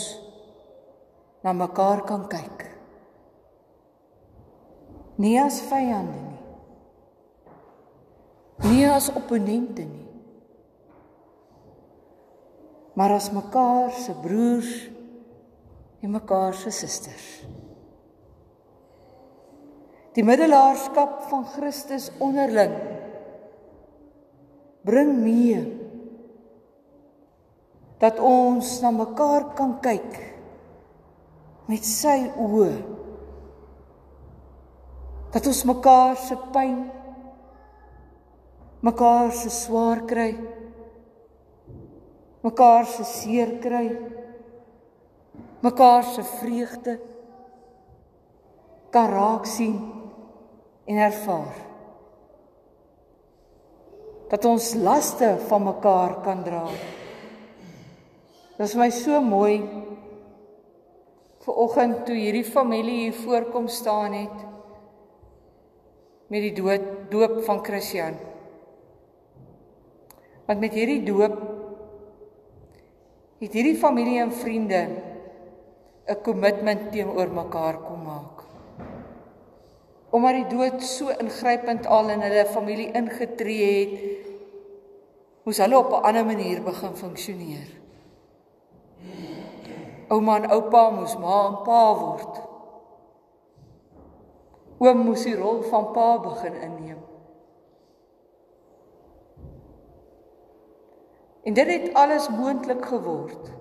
na 1.46 1.54
mekaar 1.54 2.02
kan 2.08 2.26
kyk. 2.28 2.64
Nie 5.22 5.38
as 5.40 5.60
vyande 5.70 6.18
nie. 6.24 6.42
Nie 8.66 8.90
as 8.90 9.08
opponente 9.14 9.86
nie. 9.86 10.04
Maar 12.98 13.14
as 13.20 13.30
mekaar 13.32 13.94
se 13.94 14.12
broers 14.24 14.95
en 16.06 16.12
mekaar 16.14 16.54
se 16.54 16.70
susters. 16.70 17.24
Die 20.14 20.22
middelaarskap 20.24 21.24
van 21.26 21.42
Christus 21.50 22.12
onderling 22.22 22.76
bring 24.86 25.10
mee 25.18 25.64
dat 27.98 28.20
ons 28.22 28.76
na 28.84 28.92
mekaar 28.94 29.48
kan 29.58 29.72
kyk 29.82 30.20
met 31.66 31.88
sy 31.88 32.20
oë 32.38 32.70
dat 35.34 35.48
ons 35.50 35.62
mekaar 35.72 36.14
se 36.22 36.38
pyn 36.54 36.76
mekaar 38.86 39.34
se 39.34 39.50
swaar 39.50 40.04
kry 40.06 40.28
mekaar 42.46 42.86
se 42.94 43.08
seer 43.10 43.56
kry 43.64 43.88
mekaar 45.66 46.04
se 46.04 46.22
vreugde 46.22 46.98
kan 48.94 49.10
raak 49.10 49.46
sien 49.46 49.76
en 50.86 50.96
ervaar. 50.96 51.56
Dat 54.30 54.44
ons 54.44 54.74
laste 54.74 55.36
van 55.48 55.62
mekaar 55.62 56.20
kan 56.22 56.44
dra. 56.46 56.66
Dit 58.56 58.66
is 58.68 58.76
my 58.78 58.88
so 58.94 59.20
mooi 59.22 59.58
vir 61.46 61.58
oggend 61.62 62.06
toe 62.06 62.16
hierdie 62.16 62.46
familie 62.46 63.00
hier 63.04 63.18
voorkom 63.24 63.68
staan 63.70 64.14
het 64.16 64.38
met 66.32 66.42
die 66.42 66.54
dood 66.56 66.86
doop 67.10 67.36
van 67.46 67.60
Christian. 67.66 68.16
Want 70.46 70.62
met 70.62 70.74
hierdie 70.74 71.02
doop 71.06 71.36
het 73.42 73.52
hierdie 73.52 73.76
familie 73.78 74.18
en 74.24 74.32
vriende 74.32 74.80
'n 76.06 76.22
kommitment 76.22 76.90
teenoor 76.92 77.28
mekaar 77.34 77.80
kom 77.82 78.02
maak. 78.06 78.44
Omdat 80.14 80.34
die 80.38 80.50
dood 80.54 80.82
so 80.82 81.10
ingrypend 81.10 81.86
al 81.86 82.12
in 82.14 82.22
hulle 82.22 82.44
familie 82.46 82.92
ingetree 82.94 83.70
het, 83.80 84.28
moes 85.44 85.58
hulle 85.58 85.78
op 85.78 85.90
'n 85.90 86.06
ander 86.06 86.26
manier 86.26 86.62
begin 86.62 86.94
funksioneer. 86.96 87.68
Ouma 90.08 90.36
en 90.36 90.50
oupa 90.50 90.90
moes 90.90 91.16
ma 91.18 91.46
en 91.46 91.58
pa 91.66 91.82
word. 91.98 92.34
Oom 94.78 94.98
moes 94.98 95.22
die 95.24 95.36
rol 95.36 95.62
van 95.62 95.90
pa 95.92 96.18
begin 96.18 96.54
inneem. 96.54 97.02
En 101.42 101.54
dit 101.54 101.66
het 101.66 101.94
alles 101.94 102.28
moontlik 102.28 102.84
geword 102.84 103.55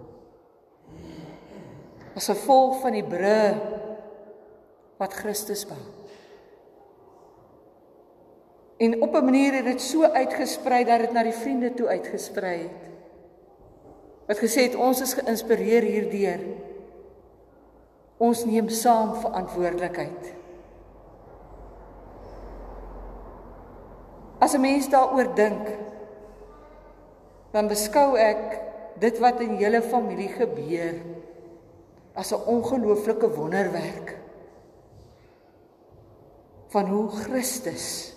as 2.15 2.31
gevolg 2.31 2.79
van 2.81 2.95
die 2.95 3.03
brûe 3.03 3.55
wat 5.01 5.13
Christus 5.13 5.65
bou. 5.67 5.81
En 8.77 9.01
op 9.01 9.15
'n 9.15 9.25
manier 9.25 9.53
het 9.53 9.65
dit 9.65 9.81
so 9.81 10.03
uitgesprei 10.03 10.83
dat 10.83 10.99
dit 10.99 11.11
na 11.11 11.23
die 11.23 11.33
vriende 11.33 11.73
toe 11.73 11.87
uitgesprei 11.87 12.57
het. 12.57 12.83
Wat 14.27 14.37
gesê 14.37 14.61
het 14.61 14.75
ons 14.75 15.01
is 15.01 15.13
geïnspireer 15.13 15.83
hierdeur. 15.83 16.39
Ons 18.17 18.45
neem 18.45 18.69
saam 18.69 19.15
verantwoordelikheid. 19.15 20.33
As 24.39 24.53
'n 24.53 24.61
mens 24.61 24.89
daaroor 24.89 25.35
dink, 25.35 25.67
dan 27.51 27.67
beskou 27.67 28.17
ek 28.17 28.61
dit 28.99 29.19
wat 29.19 29.39
in 29.39 29.57
julle 29.57 29.81
familie 29.81 30.29
gebeur 30.29 30.95
as 32.15 32.31
'n 32.31 32.45
ongelooflike 32.45 33.29
wonderwerk 33.35 34.17
van 36.67 36.85
hoe 36.87 37.09
Christus 37.09 38.15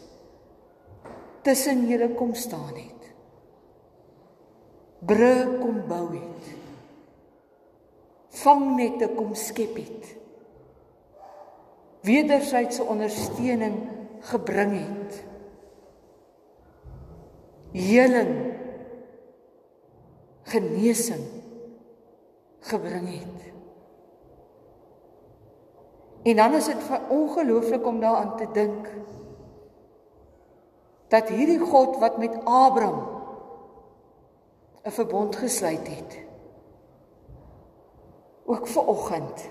tussen 1.43 1.87
julle 1.87 2.15
kom 2.15 2.35
staan 2.35 2.75
het. 2.75 3.03
Brug 4.99 5.59
kom 5.61 5.87
bou 5.87 6.15
het. 6.15 6.45
Vang 8.29 8.77
net 8.77 8.99
te 8.99 9.09
kom 9.09 9.35
skep 9.35 9.77
het. 9.77 10.17
wederwysige 12.01 12.83
ondersteuning 12.83 13.77
gebring 14.21 14.73
het. 14.79 15.25
Heling 17.73 18.55
genesing 20.49 21.27
gebring 22.61 23.09
het. 23.19 23.58
En 26.29 26.37
dan 26.37 26.55
is 26.55 26.65
dit 26.65 26.77
ongelooflik 27.09 27.87
om 27.87 28.01
daaraan 28.01 28.37
te 28.37 28.47
dink 28.53 28.89
dat 31.09 31.29
hierdie 31.29 31.59
God 31.59 31.97
wat 31.97 32.19
met 32.19 32.35
Abraham 32.45 33.07
'n 34.83 34.91
verbond 34.91 35.37
gesluit 35.37 35.89
het 35.89 36.19
ook 38.45 38.67
vir 38.67 38.87
oggend 38.87 39.49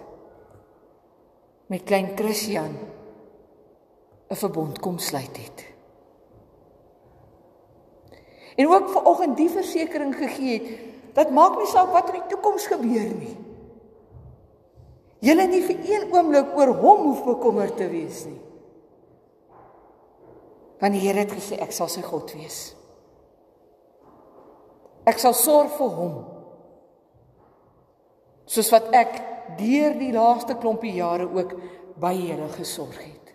met 1.66 1.84
klein 1.84 2.12
Christian 2.16 2.78
'n 4.30 4.36
verbond 4.36 4.80
kom 4.80 4.98
sluit 4.98 5.38
het. 5.38 5.66
En 8.56 8.68
ook 8.68 8.90
vir 8.90 9.04
oggend 9.04 9.38
die 9.38 9.50
versekering 9.50 10.16
gegee 10.16 10.62
het 10.62 10.80
dat 11.14 11.30
maak 11.30 11.58
nie 11.58 11.66
saak 11.66 11.92
wat 11.92 12.08
in 12.08 12.22
die 12.22 12.30
toekoms 12.30 12.68
gebeur 12.68 13.14
nie. 13.14 13.47
Julle 15.24 15.48
nie 15.50 15.64
vir 15.66 15.80
een 15.88 16.12
oomblik 16.14 16.52
oor 16.58 16.74
hom 16.78 17.06
hoef 17.10 17.24
bekommerd 17.26 17.78
te 17.80 17.88
wees 17.90 18.26
nie. 18.30 18.42
Want 20.78 20.94
die 20.94 21.02
Here 21.02 21.24
het 21.24 21.34
gesê 21.34 21.58
ek 21.62 21.74
sal 21.74 21.90
sy 21.90 22.04
God 22.06 22.34
wees. 22.38 22.60
Ek 25.08 25.18
sal 25.22 25.34
sorg 25.38 25.74
vir 25.80 25.94
hom. 25.98 26.18
Soos 28.48 28.70
wat 28.76 28.92
ek 28.96 29.18
deur 29.58 29.96
die 29.98 30.14
laaste 30.14 30.58
klompie 30.62 30.94
jare 31.00 31.26
ook 31.26 31.56
by 31.98 32.14
julle 32.14 32.50
gesorg 32.54 33.00
het. 33.02 33.34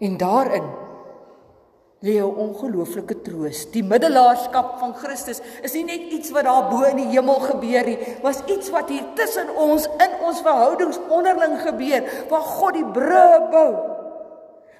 En 0.00 0.16
daarin 0.18 0.66
lê 2.02 2.16
'n 2.16 2.36
ongelooflike 2.44 3.22
troos. 3.22 3.70
Die 3.70 3.82
middelaarskap 3.84 4.78
van 4.80 4.94
Christus 4.94 5.40
is 5.62 5.72
nie 5.72 5.84
net 5.84 6.00
iets 6.16 6.30
wat 6.30 6.44
daar 6.44 6.68
bo 6.70 6.82
in 6.82 6.96
die 6.96 7.12
hemel 7.12 7.40
gebeur 7.40 7.84
nie, 7.84 7.98
maar 8.22 8.32
is 8.32 8.54
iets 8.54 8.70
wat 8.70 8.88
hier 8.88 9.04
tussen 9.14 9.56
ons 9.56 9.84
in 9.84 10.12
ons 10.24 10.40
verhoudings 10.40 10.98
onderling 11.08 11.60
gebeur, 11.60 12.02
waar 12.28 12.40
God 12.40 12.74
die 12.74 12.84
brûe 12.84 13.48
bou 13.50 13.89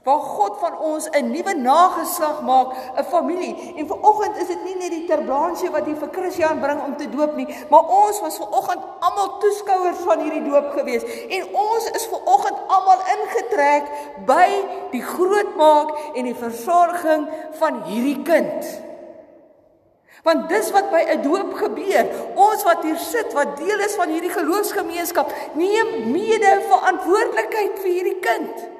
waar 0.03 0.19
God 0.19 0.57
van 0.61 0.79
ons 0.79 1.09
'n 1.11 1.31
nuwe 1.31 1.55
nageslag 1.55 2.43
maak, 2.43 2.69
'n 2.97 3.05
familie. 3.05 3.75
En 3.77 3.87
vir 3.87 3.99
oggend 4.01 4.37
is 4.37 4.47
dit 4.47 4.65
nie 4.65 4.75
net 4.75 4.91
die 4.91 5.05
terblaansie 5.05 5.71
wat 5.71 5.85
hier 5.85 5.97
vir 5.97 6.09
Christian 6.13 6.61
bring 6.61 6.85
om 6.85 6.97
te 6.97 7.09
doop 7.09 7.37
nie, 7.37 7.49
maar 7.69 7.85
ons 7.89 8.21
was 8.21 8.37
ver 8.37 8.51
oggend 8.51 8.83
almal 9.01 9.39
toeskouers 9.39 9.99
van 9.99 10.19
hierdie 10.21 10.51
doop 10.51 10.71
gewees. 10.73 11.03
En 11.29 11.55
ons 11.55 11.91
is 11.91 12.07
ver 12.07 12.21
oggend 12.25 12.59
almal 12.67 12.99
ingetrek 13.17 13.85
by 14.27 14.65
die 14.91 15.03
grootmaak 15.03 15.89
en 16.15 16.25
die 16.25 16.35
versorging 16.35 17.29
van 17.51 17.83
hierdie 17.83 18.23
kind. 18.23 18.81
Want 20.23 20.49
dis 20.49 20.71
wat 20.71 20.91
by 20.91 21.05
'n 21.09 21.23
doop 21.23 21.55
gebeur. 21.55 22.07
Ons 22.35 22.63
wat 22.63 22.83
hier 22.83 22.99
sit, 22.99 23.33
wat 23.33 23.57
deel 23.57 23.79
is 23.79 23.95
van 23.95 24.09
hierdie 24.09 24.31
geloofsgemeenskap, 24.31 25.33
neem 25.53 26.13
mede 26.13 26.61
verantwoordelikheid 26.69 27.79
vir 27.79 27.91
hierdie 27.91 28.19
kind. 28.21 28.80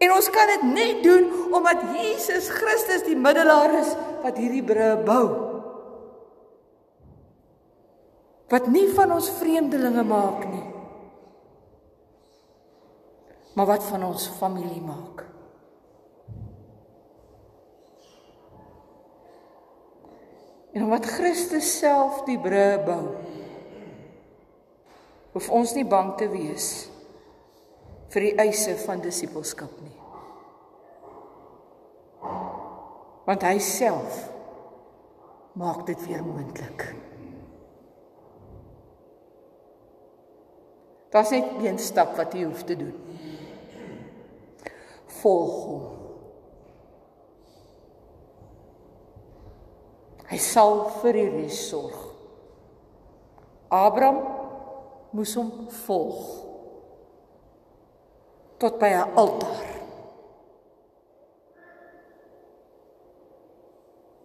En 0.00 0.12
ons 0.16 0.30
kan 0.32 0.48
dit 0.48 0.62
net 0.72 1.02
doen 1.04 1.26
omdat 1.52 1.82
Jesus 1.92 2.48
Christus 2.48 3.04
die 3.04 3.18
middelaar 3.18 3.74
is 3.82 3.92
wat 4.22 4.38
hierdie 4.40 4.64
brûe 4.64 4.94
bou. 5.04 5.24
Wat 8.50 8.68
nie 8.72 8.86
van 8.96 9.12
ons 9.12 9.28
vreemdelinge 9.38 10.04
maak 10.08 10.46
nie. 10.48 10.66
Maar 13.54 13.68
wat 13.74 13.84
van 13.90 14.06
ons 14.08 14.28
familie 14.40 14.80
maak. 14.80 15.26
En 20.72 20.86
omdat 20.86 21.10
Christus 21.12 21.74
self 21.82 22.22
die 22.24 22.38
brûe 22.40 22.78
bou, 22.86 23.02
hoef 25.34 25.50
ons 25.52 25.74
nie 25.76 25.84
bang 25.84 26.14
te 26.16 26.30
wees 26.30 26.70
nie 26.86 26.89
vir 28.10 28.26
die 28.26 28.34
eise 28.42 28.74
van 28.82 29.02
disippelskap 29.04 29.76
nie. 29.84 29.96
Want 33.28 33.46
hy 33.46 33.58
self 33.62 34.24
maak 35.60 35.84
dit 35.86 36.02
weer 36.08 36.24
moontlik. 36.26 36.88
Daar's 41.10 41.30
net 41.34 41.56
een 41.62 41.78
stap 41.82 42.16
wat 42.18 42.34
jy 42.34 42.44
hoef 42.46 42.62
te 42.66 42.76
doen. 42.78 42.94
Volg 45.20 45.56
hom. 45.66 45.88
Hy 50.30 50.38
sal 50.38 50.84
vir 51.00 51.18
die 51.18 51.30
res 51.32 51.64
sorg. 51.70 51.98
Abraham 53.74 54.22
moes 55.14 55.34
hom 55.38 55.50
volg 55.84 56.49
tot 58.60 58.78
by 58.78 58.92
'n 58.92 59.14
altaar. 59.14 59.68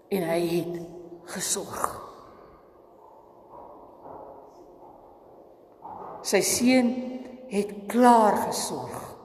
En 0.07 0.23
hy 0.31 0.41
het 0.57 0.73
gesorg. 1.23 2.01
Sy 6.21 6.41
seun 6.41 6.89
het 7.47 7.71
klaar 7.87 8.35
gesorg 8.47 9.15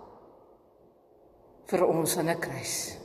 vir 1.67 1.87
ons 1.87 2.17
aan 2.19 2.31
'n 2.31 2.39
kruis. 2.39 2.99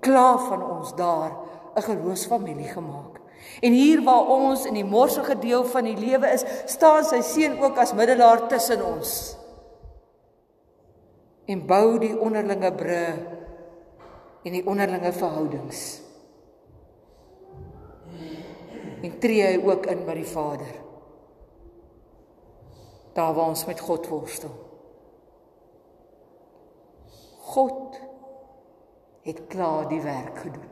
Klaar 0.00 0.38
van 0.38 0.62
ons 0.70 0.94
daar 0.94 1.32
'n 1.76 1.82
geloofsfamilie 1.82 2.68
gemaak. 2.68 3.20
En 3.60 3.72
hier 3.72 4.02
waar 4.02 4.26
ons 4.26 4.64
in 4.64 4.74
die 4.74 4.84
morsige 4.84 5.38
deel 5.38 5.64
van 5.64 5.84
die 5.84 5.96
lewe 5.96 6.26
is, 6.32 6.44
staan 6.64 7.04
sy 7.04 7.20
seun 7.20 7.60
ook 7.62 7.76
as 7.76 7.92
middelaar 7.92 8.48
tussen 8.48 8.84
ons 8.84 9.39
en 11.50 11.64
bou 11.66 11.98
die 11.98 12.14
onderlinge 12.14 12.70
brûe 12.78 13.10
en 14.46 14.54
die 14.54 14.62
onderlinge 14.66 15.12
verhoudings. 15.12 15.82
En 19.00 19.16
tree 19.20 19.42
hy 19.46 19.56
ook 19.64 19.88
in 19.90 20.04
by 20.06 20.14
die 20.20 20.28
Vader. 20.28 20.74
Daar 23.16 23.32
waar 23.34 23.50
ons 23.50 23.64
met 23.66 23.80
God 23.82 24.06
worstel. 24.12 24.52
God 27.50 27.98
het 29.26 29.42
klaar 29.50 29.88
die 29.90 30.00
werk 30.04 30.38
gedoen. 30.44 30.68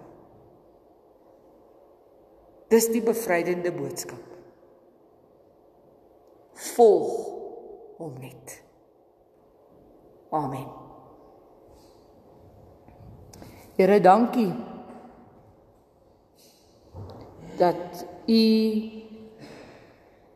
Dis 2.69 2.87
die 2.93 3.03
bevrydende 3.03 3.73
boodskap. 3.73 4.23
Volg 6.77 7.13
hom 7.99 8.17
net. 8.21 8.68
Amen. 10.31 10.67
Here, 13.77 14.01
dankie 14.01 14.55
dat 17.59 18.07
u 18.27 18.43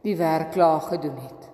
die 0.03 0.17
werk 0.17 0.51
klaar 0.51 0.81
gedoen 0.81 1.17
het. 1.17 1.49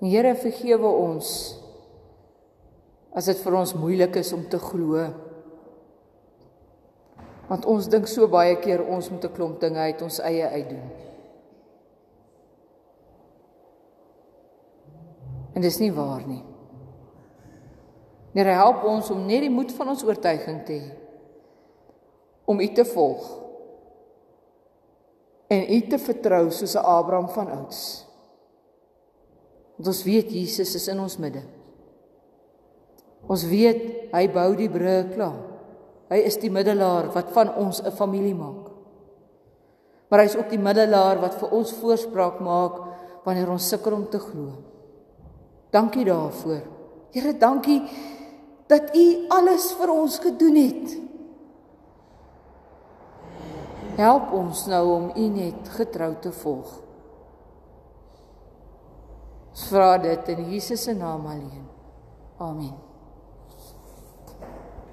Here, 0.00 0.34
vergewe 0.34 0.86
ons 0.86 1.32
as 3.10 3.26
dit 3.26 3.42
vir 3.42 3.58
ons 3.58 3.74
moeilik 3.74 4.16
is 4.22 4.32
om 4.32 4.46
te 4.48 4.58
glo. 4.62 5.04
Want 7.50 7.66
ons 7.66 7.90
dink 7.90 8.06
so 8.08 8.30
baie 8.30 8.56
keer 8.62 8.80
ons 8.86 9.10
moet 9.10 9.24
'n 9.24 9.34
klomp 9.34 9.60
dinge 9.60 9.78
uit 9.78 10.02
ons 10.02 10.18
eie 10.22 10.46
uitdoen. 10.46 11.09
En 15.54 15.62
dis 15.62 15.78
nie 15.82 15.92
waar 15.92 16.22
nie. 16.26 16.42
Here 18.34 18.54
help 18.54 18.84
ons 18.86 19.10
om 19.10 19.24
net 19.26 19.42
die 19.42 19.52
moed 19.52 19.72
van 19.74 19.90
ons 19.90 20.04
oortuiging 20.06 20.60
te 20.66 20.78
hê 20.78 20.90
om 22.50 22.58
U 22.58 22.66
te 22.74 22.82
volg 22.82 23.26
en 25.50 25.66
U 25.74 25.78
te 25.90 25.98
vertrou 26.02 26.44
soos 26.54 26.76
Abraham 26.78 27.28
van 27.30 27.50
ouds. 27.60 27.82
Want 29.78 29.90
ons 29.92 30.02
weet 30.06 30.32
Jesus 30.34 30.74
is 30.78 30.88
in 30.90 30.98
ons 31.02 31.14
midde. 31.22 31.42
Ons 33.30 33.46
weet 33.50 34.10
hy 34.14 34.24
bou 34.34 34.48
die 34.58 34.70
brûe 34.70 35.04
klaar. 35.12 35.38
Hy 36.10 36.18
is 36.26 36.38
die 36.42 36.50
middelaar 36.50 37.10
wat 37.14 37.30
van 37.34 37.54
ons 37.54 37.82
'n 37.82 37.94
familie 37.94 38.34
maak. 38.34 38.70
Maar 40.10 40.20
hy 40.20 40.26
is 40.26 40.36
ook 40.36 40.50
die 40.50 40.58
middelaar 40.58 41.20
wat 41.20 41.34
vir 41.38 41.50
ons 41.50 41.72
voorspraak 41.72 42.40
maak 42.40 42.82
wanneer 43.24 43.50
ons 43.50 43.68
sukkel 43.68 43.94
om 43.94 44.08
te 44.10 44.18
glo. 44.18 44.69
Dankie 45.70 46.04
daarvoor. 46.04 46.62
Here, 47.10 47.36
dankie 47.38 47.82
dat 48.66 48.94
U 48.96 49.06
alles 49.28 49.72
vir 49.78 49.90
ons 49.90 50.18
gedoen 50.22 50.58
het. 50.58 50.98
Help 53.98 54.30
ons 54.32 54.66
nou 54.70 54.84
om 54.94 55.08
U 55.14 55.26
net 55.34 55.72
getrou 55.76 56.14
te 56.22 56.32
volg. 56.32 56.76
Ons 59.50 59.66
vra 59.72 59.96
dit 59.98 60.30
in 60.36 60.46
Jesus 60.54 60.86
se 60.86 60.94
naam 60.94 61.26
alleen. 61.26 61.66
Amen. 62.38 62.89